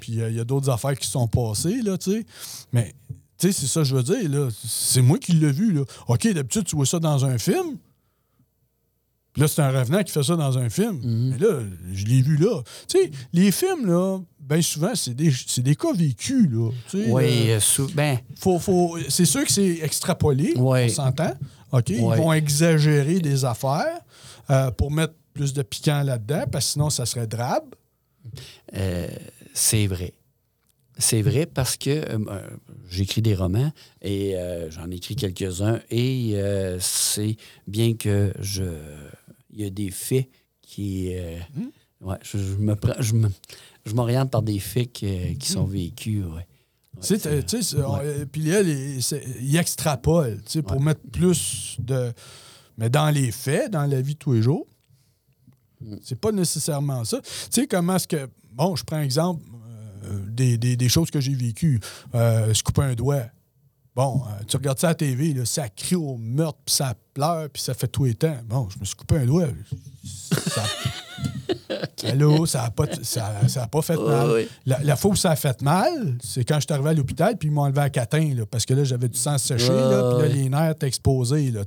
Puis 0.00 0.12
il 0.12 0.34
y 0.36 0.40
a 0.40 0.44
d'autres 0.44 0.70
affaires 0.70 0.96
qui 0.98 1.08
sont 1.08 1.26
passées, 1.26 1.82
là, 1.82 1.98
tu 1.98 2.12
sais. 2.12 2.26
Mais, 2.72 2.94
tu 3.38 3.46
sais, 3.48 3.52
c'est 3.52 3.66
ça 3.66 3.80
que 3.80 3.84
je 3.86 3.94
veux 3.96 4.02
dire, 4.02 4.28
là. 4.30 4.48
C'est 4.64 5.02
moi 5.02 5.18
qui 5.18 5.32
l'ai 5.32 5.50
vu, 5.52 5.72
là. 5.72 5.82
OK, 6.08 6.26
d'habitude, 6.32 6.64
tu 6.64 6.76
vois 6.76 6.86
ça 6.86 6.98
dans 7.00 7.24
un 7.24 7.38
film. 7.38 7.76
Puis 9.32 9.42
là, 9.42 9.48
c'est 9.48 9.62
un 9.62 9.70
revenant 9.70 10.02
qui 10.02 10.10
fait 10.12 10.22
ça 10.22 10.36
dans 10.36 10.58
un 10.58 10.68
film. 10.70 10.98
Mhm. 11.02 11.28
Mais 11.30 11.38
là, 11.38 11.60
je 11.92 12.04
l'ai 12.06 12.22
vu 12.22 12.36
là. 12.36 12.62
Tu 12.88 12.98
sais, 12.98 13.10
les 13.32 13.52
films, 13.52 13.86
là, 13.86 14.18
bien 14.40 14.62
souvent, 14.62 14.94
c'est 14.94 15.14
des, 15.14 15.32
c'est 15.46 15.62
des 15.62 15.76
cas 15.76 15.92
vécus, 15.92 16.48
là. 16.50 16.70
Oui, 16.94 17.24
euh, 17.50 17.56
euh, 17.56 17.60
sou- 17.60 17.90
ben, 17.94 18.18
faut, 18.36 18.58
faut, 18.58 18.98
c'est 19.08 19.26
sûr 19.26 19.44
que 19.44 19.52
c'est 19.52 19.78
extrapolé, 19.82 20.54
on 20.86 20.88
s'entend. 20.88 21.34
OK, 21.70 21.90
ils 21.90 22.00
vont 22.00 22.32
exagérer 22.32 23.18
des 23.20 23.44
affaires 23.44 24.00
euh, 24.50 24.70
pour 24.70 24.90
mettre 24.90 25.12
plus 25.38 25.52
de 25.52 25.62
piquant 25.62 26.02
là-dedans, 26.02 26.44
parce 26.50 26.66
que 26.66 26.72
sinon, 26.72 26.90
ça 26.90 27.06
serait 27.06 27.28
drabe. 27.28 27.74
Euh, 28.74 29.06
c'est 29.54 29.86
vrai. 29.86 30.12
C'est 30.98 31.22
vrai 31.22 31.46
parce 31.46 31.76
que 31.76 31.90
euh, 31.90 32.18
euh, 32.28 32.48
j'écris 32.90 33.22
des 33.22 33.36
romans 33.36 33.70
et 34.02 34.36
euh, 34.36 34.68
j'en 34.68 34.90
ai 34.90 34.96
écrit 34.96 35.14
quelques-uns 35.14 35.78
et 35.90 36.34
c'est 36.80 37.36
bien 37.68 37.94
que 37.94 38.32
je. 38.40 38.64
Il 39.50 39.60
il 39.60 39.62
y 39.62 39.66
a 39.66 39.70
des 39.70 39.90
faits 39.90 40.28
qui. 40.60 41.14
Hmm. 41.54 41.68
ouais, 42.08 42.16
je, 42.22 42.36
je 42.38 42.54
me 42.56 42.74
prends- 42.74 43.00
je 43.00 43.14
me- 43.14 43.30
je 43.86 43.94
m'oriente 43.94 44.30
par 44.30 44.42
des 44.42 44.58
faits 44.58 44.92
qui, 44.92 45.38
qui 45.38 45.48
sont 45.48 45.64
vécus. 45.64 46.24
Ouais. 46.24 46.32
Ouais, 46.32 46.46
Tu 47.00 47.16
sais, 47.62 48.26
puis 48.30 48.50
c'est- 49.02 49.24
il 49.40 49.56
extrapole, 49.56 50.38
tu 50.44 50.50
sais, 50.50 50.62
pour 50.62 50.80
mettre 50.80 51.00
plus 51.12 51.76
de. 51.78 52.12
Mais 52.76 52.90
dans 52.90 53.10
les 53.10 53.30
faits, 53.30 53.70
dans 53.70 53.86
la 53.86 54.00
vie 54.00 54.14
de 54.14 54.18
tous 54.18 54.32
les 54.34 54.42
jours. 54.42 54.66
C'est 56.02 56.18
pas 56.20 56.32
nécessairement 56.32 57.04
ça. 57.04 57.20
Tu 57.22 57.30
sais, 57.50 57.66
comment 57.66 57.96
est-ce 57.96 58.08
que. 58.08 58.28
Bon, 58.52 58.74
je 58.76 58.84
prends 58.84 59.00
exemple 59.00 59.44
euh, 60.04 60.18
des, 60.28 60.58
des- 60.58 60.76
des 60.76 60.88
choses 60.88 61.10
que 61.10 61.20
j'ai 61.20 61.34
vécues. 61.34 61.80
Euh, 62.14 62.52
se 62.54 62.62
couper 62.62 62.82
un 62.82 62.94
doigt. 62.94 63.22
Bon, 63.94 64.22
euh, 64.26 64.44
tu 64.46 64.56
regardes 64.56 64.78
ça 64.78 64.88
à 64.88 64.90
la 64.90 64.94
TV, 64.94 65.32
là, 65.34 65.44
ça 65.44 65.68
crie 65.68 65.96
au 65.96 66.16
meurtre, 66.16 66.58
puis 66.64 66.74
ça 66.74 66.94
pleure, 67.18 67.48
puis 67.52 67.60
ça 67.60 67.74
fait 67.74 67.88
tout 67.88 68.04
les 68.04 68.14
temps. 68.14 68.36
Bon, 68.46 68.68
je 68.72 68.78
me 68.78 68.84
suis 68.84 68.94
coupé 68.94 69.16
un 69.16 69.26
doigt. 69.26 69.46
Ça... 70.32 70.62
Allô, 72.04 72.46
ça 72.46 72.62
n'a 72.62 72.70
pas, 72.70 72.84
ça, 73.02 73.32
ça 73.48 73.64
a 73.64 73.66
pas 73.66 73.82
fait 73.82 73.96
mal. 73.96 74.46
La, 74.64 74.78
la 74.84 74.96
fois 74.96 75.10
où 75.10 75.16
ça 75.16 75.32
a 75.32 75.36
fait 75.36 75.60
mal, 75.62 76.16
c'est 76.22 76.44
quand 76.44 76.54
je 76.56 76.60
suis 76.60 76.72
arrivé 76.72 76.90
à 76.90 76.94
l'hôpital, 76.94 77.36
puis 77.36 77.48
ils 77.48 77.52
m'ont 77.52 77.62
enlevé 77.62 77.80
à 77.80 77.90
catin, 77.90 78.34
là, 78.36 78.44
parce 78.48 78.64
que 78.64 78.72
là, 78.72 78.84
j'avais 78.84 79.08
du 79.08 79.18
sang 79.18 79.36
séché, 79.36 79.68
là, 79.68 80.14
puis 80.14 80.28
là, 80.28 80.34
les 80.34 80.48
nerfs 80.48 80.70
étaient 80.70 80.86
exposés. 80.86 81.50
Là. 81.50 81.62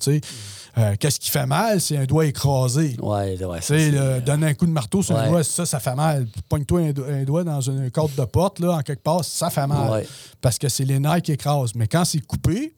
Euh, 0.78 0.96
Qu'est-ce 0.98 1.20
qui 1.20 1.30
fait 1.30 1.46
mal? 1.46 1.82
C'est 1.82 1.98
un 1.98 2.06
doigt 2.06 2.26
écrasé. 2.26 2.96
Ouais, 3.02 3.44
ouais, 3.44 3.62
ça, 3.62 3.76
là, 3.76 3.82
euh, 4.02 4.22
donner 4.22 4.48
un 4.48 4.54
coup 4.54 4.66
de 4.66 4.72
marteau 4.72 5.04
sur 5.04 5.18
un 5.18 5.24
ouais. 5.24 5.30
doigt, 5.30 5.44
ça, 5.44 5.66
ça 5.66 5.82
fait 5.82 5.96
mal. 5.96 6.28
Pogne-toi 6.48 6.80
un, 6.80 6.92
do- 6.94 7.06
un 7.06 7.24
doigt 7.26 7.44
dans 7.44 7.60
une 7.60 7.92
corde 7.92 8.16
de 8.16 8.24
porte, 8.24 8.60
là, 8.60 8.72
en 8.78 8.82
quelque 8.82 9.04
part, 9.04 9.26
ça 9.26 9.50
fait 9.50 9.68
mal. 9.68 10.06
Parce 10.40 10.58
que 10.58 10.70
c'est 10.70 10.86
les 10.86 11.00
nerfs 11.00 11.22
qui 11.22 11.34
écrasent. 11.34 11.76
Mais 11.76 11.88
quand 11.88 12.06
c'est 12.06 12.22
coupé, 12.26 12.74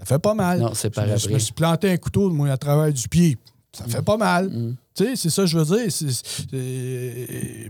ça 0.00 0.04
fait 0.06 0.18
pas 0.18 0.34
mal. 0.34 0.58
Non, 0.60 0.72
c'est 0.74 0.90
par 0.90 1.06
je, 1.06 1.28
je 1.28 1.32
me 1.32 1.38
suis 1.38 1.52
planté 1.52 1.90
un 1.90 1.96
couteau, 1.96 2.28
moi, 2.30 2.50
à 2.50 2.56
travers 2.56 2.92
du 2.92 3.08
pied. 3.08 3.38
Ça 3.72 3.84
fait 3.86 4.02
pas 4.02 4.16
mal. 4.16 4.48
Mm. 4.48 4.76
Tu 4.96 5.04
sais, 5.04 5.14
c'est 5.16 5.30
ça 5.30 5.42
que 5.42 5.46
je 5.48 5.56
veux 5.56 5.64
dire. 5.64 5.88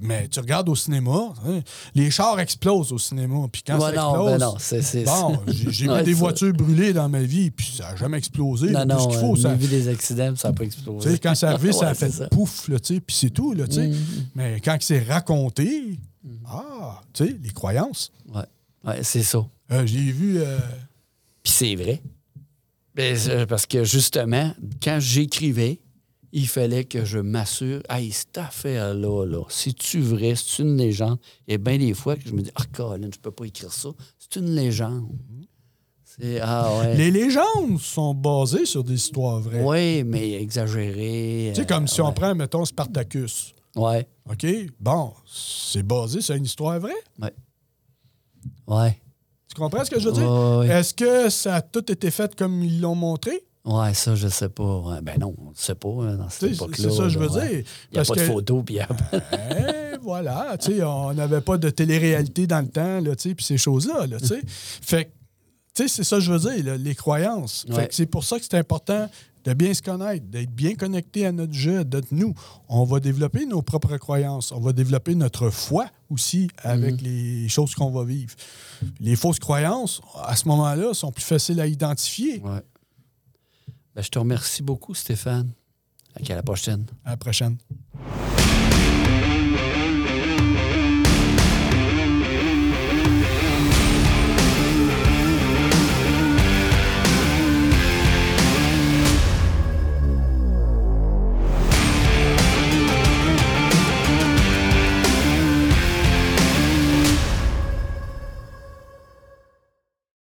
Mais 0.02 0.28
tu 0.28 0.40
regardes 0.40 0.68
au 0.70 0.74
cinéma, 0.74 1.34
hein, 1.46 1.60
les 1.94 2.10
chars 2.10 2.40
explosent 2.40 2.90
au 2.92 2.98
cinéma. 2.98 3.36
Puis 3.52 3.62
quand 3.66 3.74
Ouais, 3.78 3.94
ça 3.94 4.00
non, 4.00 4.56
explose, 4.56 4.72
ben 4.94 5.04
non, 5.04 5.30
bon, 5.30 5.42
j'ai 5.46 5.64
vu 5.94 6.02
des 6.04 6.12
ça. 6.12 6.18
voitures 6.18 6.52
brûler 6.54 6.92
dans 6.94 7.08
ma 7.10 7.20
vie, 7.22 7.50
puis 7.50 7.74
ça 7.76 7.90
n'a 7.90 7.96
jamais 7.96 8.16
explosé. 8.18 8.70
Non, 8.70 8.86
non, 8.86 9.08
euh, 9.12 9.18
faut, 9.20 9.36
ça, 9.36 9.50
j'ai 9.50 9.66
vu 9.66 9.68
des 9.68 9.88
accidents, 9.88 10.28
puis 10.32 10.38
ça 10.40 10.48
n'a 10.48 10.54
pas 10.54 10.64
explosé. 10.64 11.18
quand 11.18 11.34
c'est 11.34 11.46
arrivé, 11.46 11.72
ça 11.72 11.88
a 11.90 11.94
fait 11.94 12.10
ça. 12.10 12.28
pouf, 12.28 12.68
là, 12.68 12.78
tu 12.80 12.94
sais, 12.94 13.00
puis 13.00 13.14
c'est 13.14 13.30
tout, 13.30 13.52
là, 13.52 13.66
tu 13.68 13.74
sais. 13.74 13.88
Mhm. 13.88 13.96
Mais 14.34 14.60
quand 14.64 14.76
c'est 14.80 15.00
raconté, 15.02 15.98
Mm. 16.22 16.28
ah, 16.50 17.00
tu 17.14 17.26
sais, 17.26 17.36
les 17.42 17.48
croyances. 17.50 18.12
Ouais, 18.34 18.42
ouais 18.84 18.98
c'est 19.02 19.22
ça. 19.22 19.38
Euh, 19.72 19.86
J'ai 19.86 20.12
vu. 20.12 20.36
euh, 20.38 20.58
Puis 21.42 21.50
c'est 21.54 21.74
vrai. 21.76 22.02
Ben, 22.94 23.16
c'est- 23.16 23.46
parce 23.46 23.66
que 23.66 23.84
justement, 23.84 24.52
quand 24.82 24.98
j'écrivais, 25.00 25.80
il 26.32 26.46
fallait 26.48 26.84
que 26.84 27.04
je 27.04 27.18
m'assure, 27.18 27.82
hey, 27.88 28.12
cette 28.12 28.38
affaire-là, 28.38 29.24
là, 29.26 29.42
c'est-tu 29.48 30.00
vrai, 30.00 30.34
c'est 30.36 30.62
une 30.62 30.76
légende? 30.76 31.18
Il 31.48 31.52
y 31.52 31.54
a 31.54 31.58
bien 31.58 31.78
des 31.78 31.94
fois 31.94 32.16
que 32.16 32.28
je 32.28 32.32
me 32.32 32.42
dis, 32.42 32.50
ah, 32.54 32.62
Colin, 32.72 33.08
je 33.12 33.18
peux 33.18 33.30
pas 33.32 33.44
écrire 33.46 33.72
ça. 33.72 33.88
C'est 34.18 34.38
une 34.40 34.54
légende. 34.54 35.08
Ah 36.42 36.78
ouais. 36.80 36.96
Les 36.96 37.10
légendes 37.10 37.80
sont 37.80 38.12
basées 38.14 38.66
sur 38.66 38.84
des 38.84 38.94
histoires 38.94 39.40
vraies. 39.40 39.62
Oui, 39.64 40.04
mais 40.04 40.32
exagéré. 40.42 41.52
Tu 41.54 41.60
sais, 41.62 41.66
comme 41.66 41.84
euh, 41.84 41.86
si 41.86 42.00
on 42.02 42.12
prend, 42.12 42.34
mettons, 42.34 42.64
Spartacus. 42.64 43.54
Ouais, 43.74 44.06
OK? 44.28 44.46
Bon, 44.78 45.14
c'est 45.24 45.82
basé 45.84 46.20
sur 46.20 46.34
une 46.34 46.44
histoire 46.44 46.78
vraie? 46.78 46.92
ouais. 48.66 49.00
Tu 49.52 49.60
comprends 49.60 49.84
ce 49.84 49.90
que 49.90 49.98
je 49.98 50.08
veux 50.08 50.14
dire? 50.14 50.76
Est-ce 50.76 50.94
que 50.94 51.28
ça 51.28 51.56
a 51.56 51.60
tout 51.60 51.90
été 51.90 52.10
fait 52.10 52.34
comme 52.36 52.62
ils 52.62 52.80
l'ont 52.80 52.94
montré? 52.94 53.44
Ouais, 53.64 53.92
ça, 53.94 54.14
je 54.14 54.28
sais 54.28 54.48
pas. 54.48 54.78
Ouais, 54.78 55.00
ben 55.02 55.18
non, 55.18 55.34
on 55.38 55.50
ne 55.50 55.54
sait 55.54 55.74
pas 55.74 55.88
hein, 55.88 56.14
dans 56.14 56.30
cette 56.30 56.52
époque-là. 56.54 56.76
C'est 56.88 56.96
ça 56.96 57.02
que 57.02 57.08
je 57.08 57.18
veux 57.18 57.30
ouais. 57.30 57.48
dire. 57.48 57.64
Il 57.92 57.94
n'y 57.94 57.98
a 57.98 58.04
pas 58.04 58.14
de 58.14 58.20
photos, 58.20 58.62
puis 58.64 58.76
il 58.76 58.78
y 58.78 58.80
a 58.80 58.88
Eh, 59.92 59.98
voilà, 60.02 60.56
tu 60.58 60.76
sais, 60.76 60.82
on 60.82 61.12
n'avait 61.12 61.40
pas 61.40 61.58
de 61.58 61.68
télé-réalité 61.68 62.46
dans 62.46 62.60
le 62.60 62.68
temps, 62.68 63.00
là, 63.00 63.14
tu 63.16 63.28
sais, 63.28 63.34
puis 63.34 63.44
ces 63.44 63.58
choses-là, 63.58 64.06
là, 64.06 64.18
tu 64.18 64.28
sais. 64.28 64.40
Fait 64.46 65.06
que, 65.06 65.10
tu 65.74 65.82
sais, 65.82 65.88
c'est 65.88 66.04
ça 66.04 66.16
que 66.16 66.22
je 66.22 66.32
veux 66.32 66.38
dire, 66.38 66.64
là, 66.64 66.76
les 66.76 66.94
croyances. 66.94 67.66
Fait 67.70 67.88
que 67.88 67.94
c'est 67.94 68.06
pour 68.06 68.24
ça 68.24 68.38
que 68.38 68.44
c'est 68.48 68.56
important 68.56 69.10
de 69.44 69.52
bien 69.52 69.74
se 69.74 69.82
connaître, 69.82 70.24
d'être 70.26 70.50
bien 70.50 70.74
connecté 70.74 71.26
à 71.26 71.32
notre 71.32 71.54
jeu, 71.54 71.84
d'être 71.84 72.12
nous. 72.12 72.34
On 72.68 72.84
va 72.84 73.00
développer 73.00 73.46
nos 73.46 73.62
propres 73.62 73.96
croyances, 73.96 74.52
on 74.52 74.60
va 74.60 74.72
développer 74.72 75.14
notre 75.14 75.50
foi 75.50 75.86
aussi 76.10 76.48
avec 76.58 77.00
Mhm. 77.00 77.06
les 77.08 77.48
choses 77.48 77.74
qu'on 77.74 77.90
va 77.90 78.04
vivre. 78.04 78.34
Les 79.00 79.16
fausses 79.16 79.38
croyances, 79.38 80.00
à 80.24 80.36
ce 80.36 80.46
moment-là, 80.48 80.92
sont 80.94 81.12
plus 81.12 81.24
faciles 81.24 81.60
à 81.60 81.66
identifier. 81.66 82.40
Ouais. 82.40 82.60
Ben, 83.94 84.02
je 84.02 84.08
te 84.08 84.18
remercie 84.18 84.62
beaucoup, 84.62 84.94
Stéphane. 84.94 85.50
À 86.28 86.34
la 86.34 86.42
prochaine. 86.42 86.84
À 87.04 87.10
la 87.10 87.16
prochaine. 87.16 87.56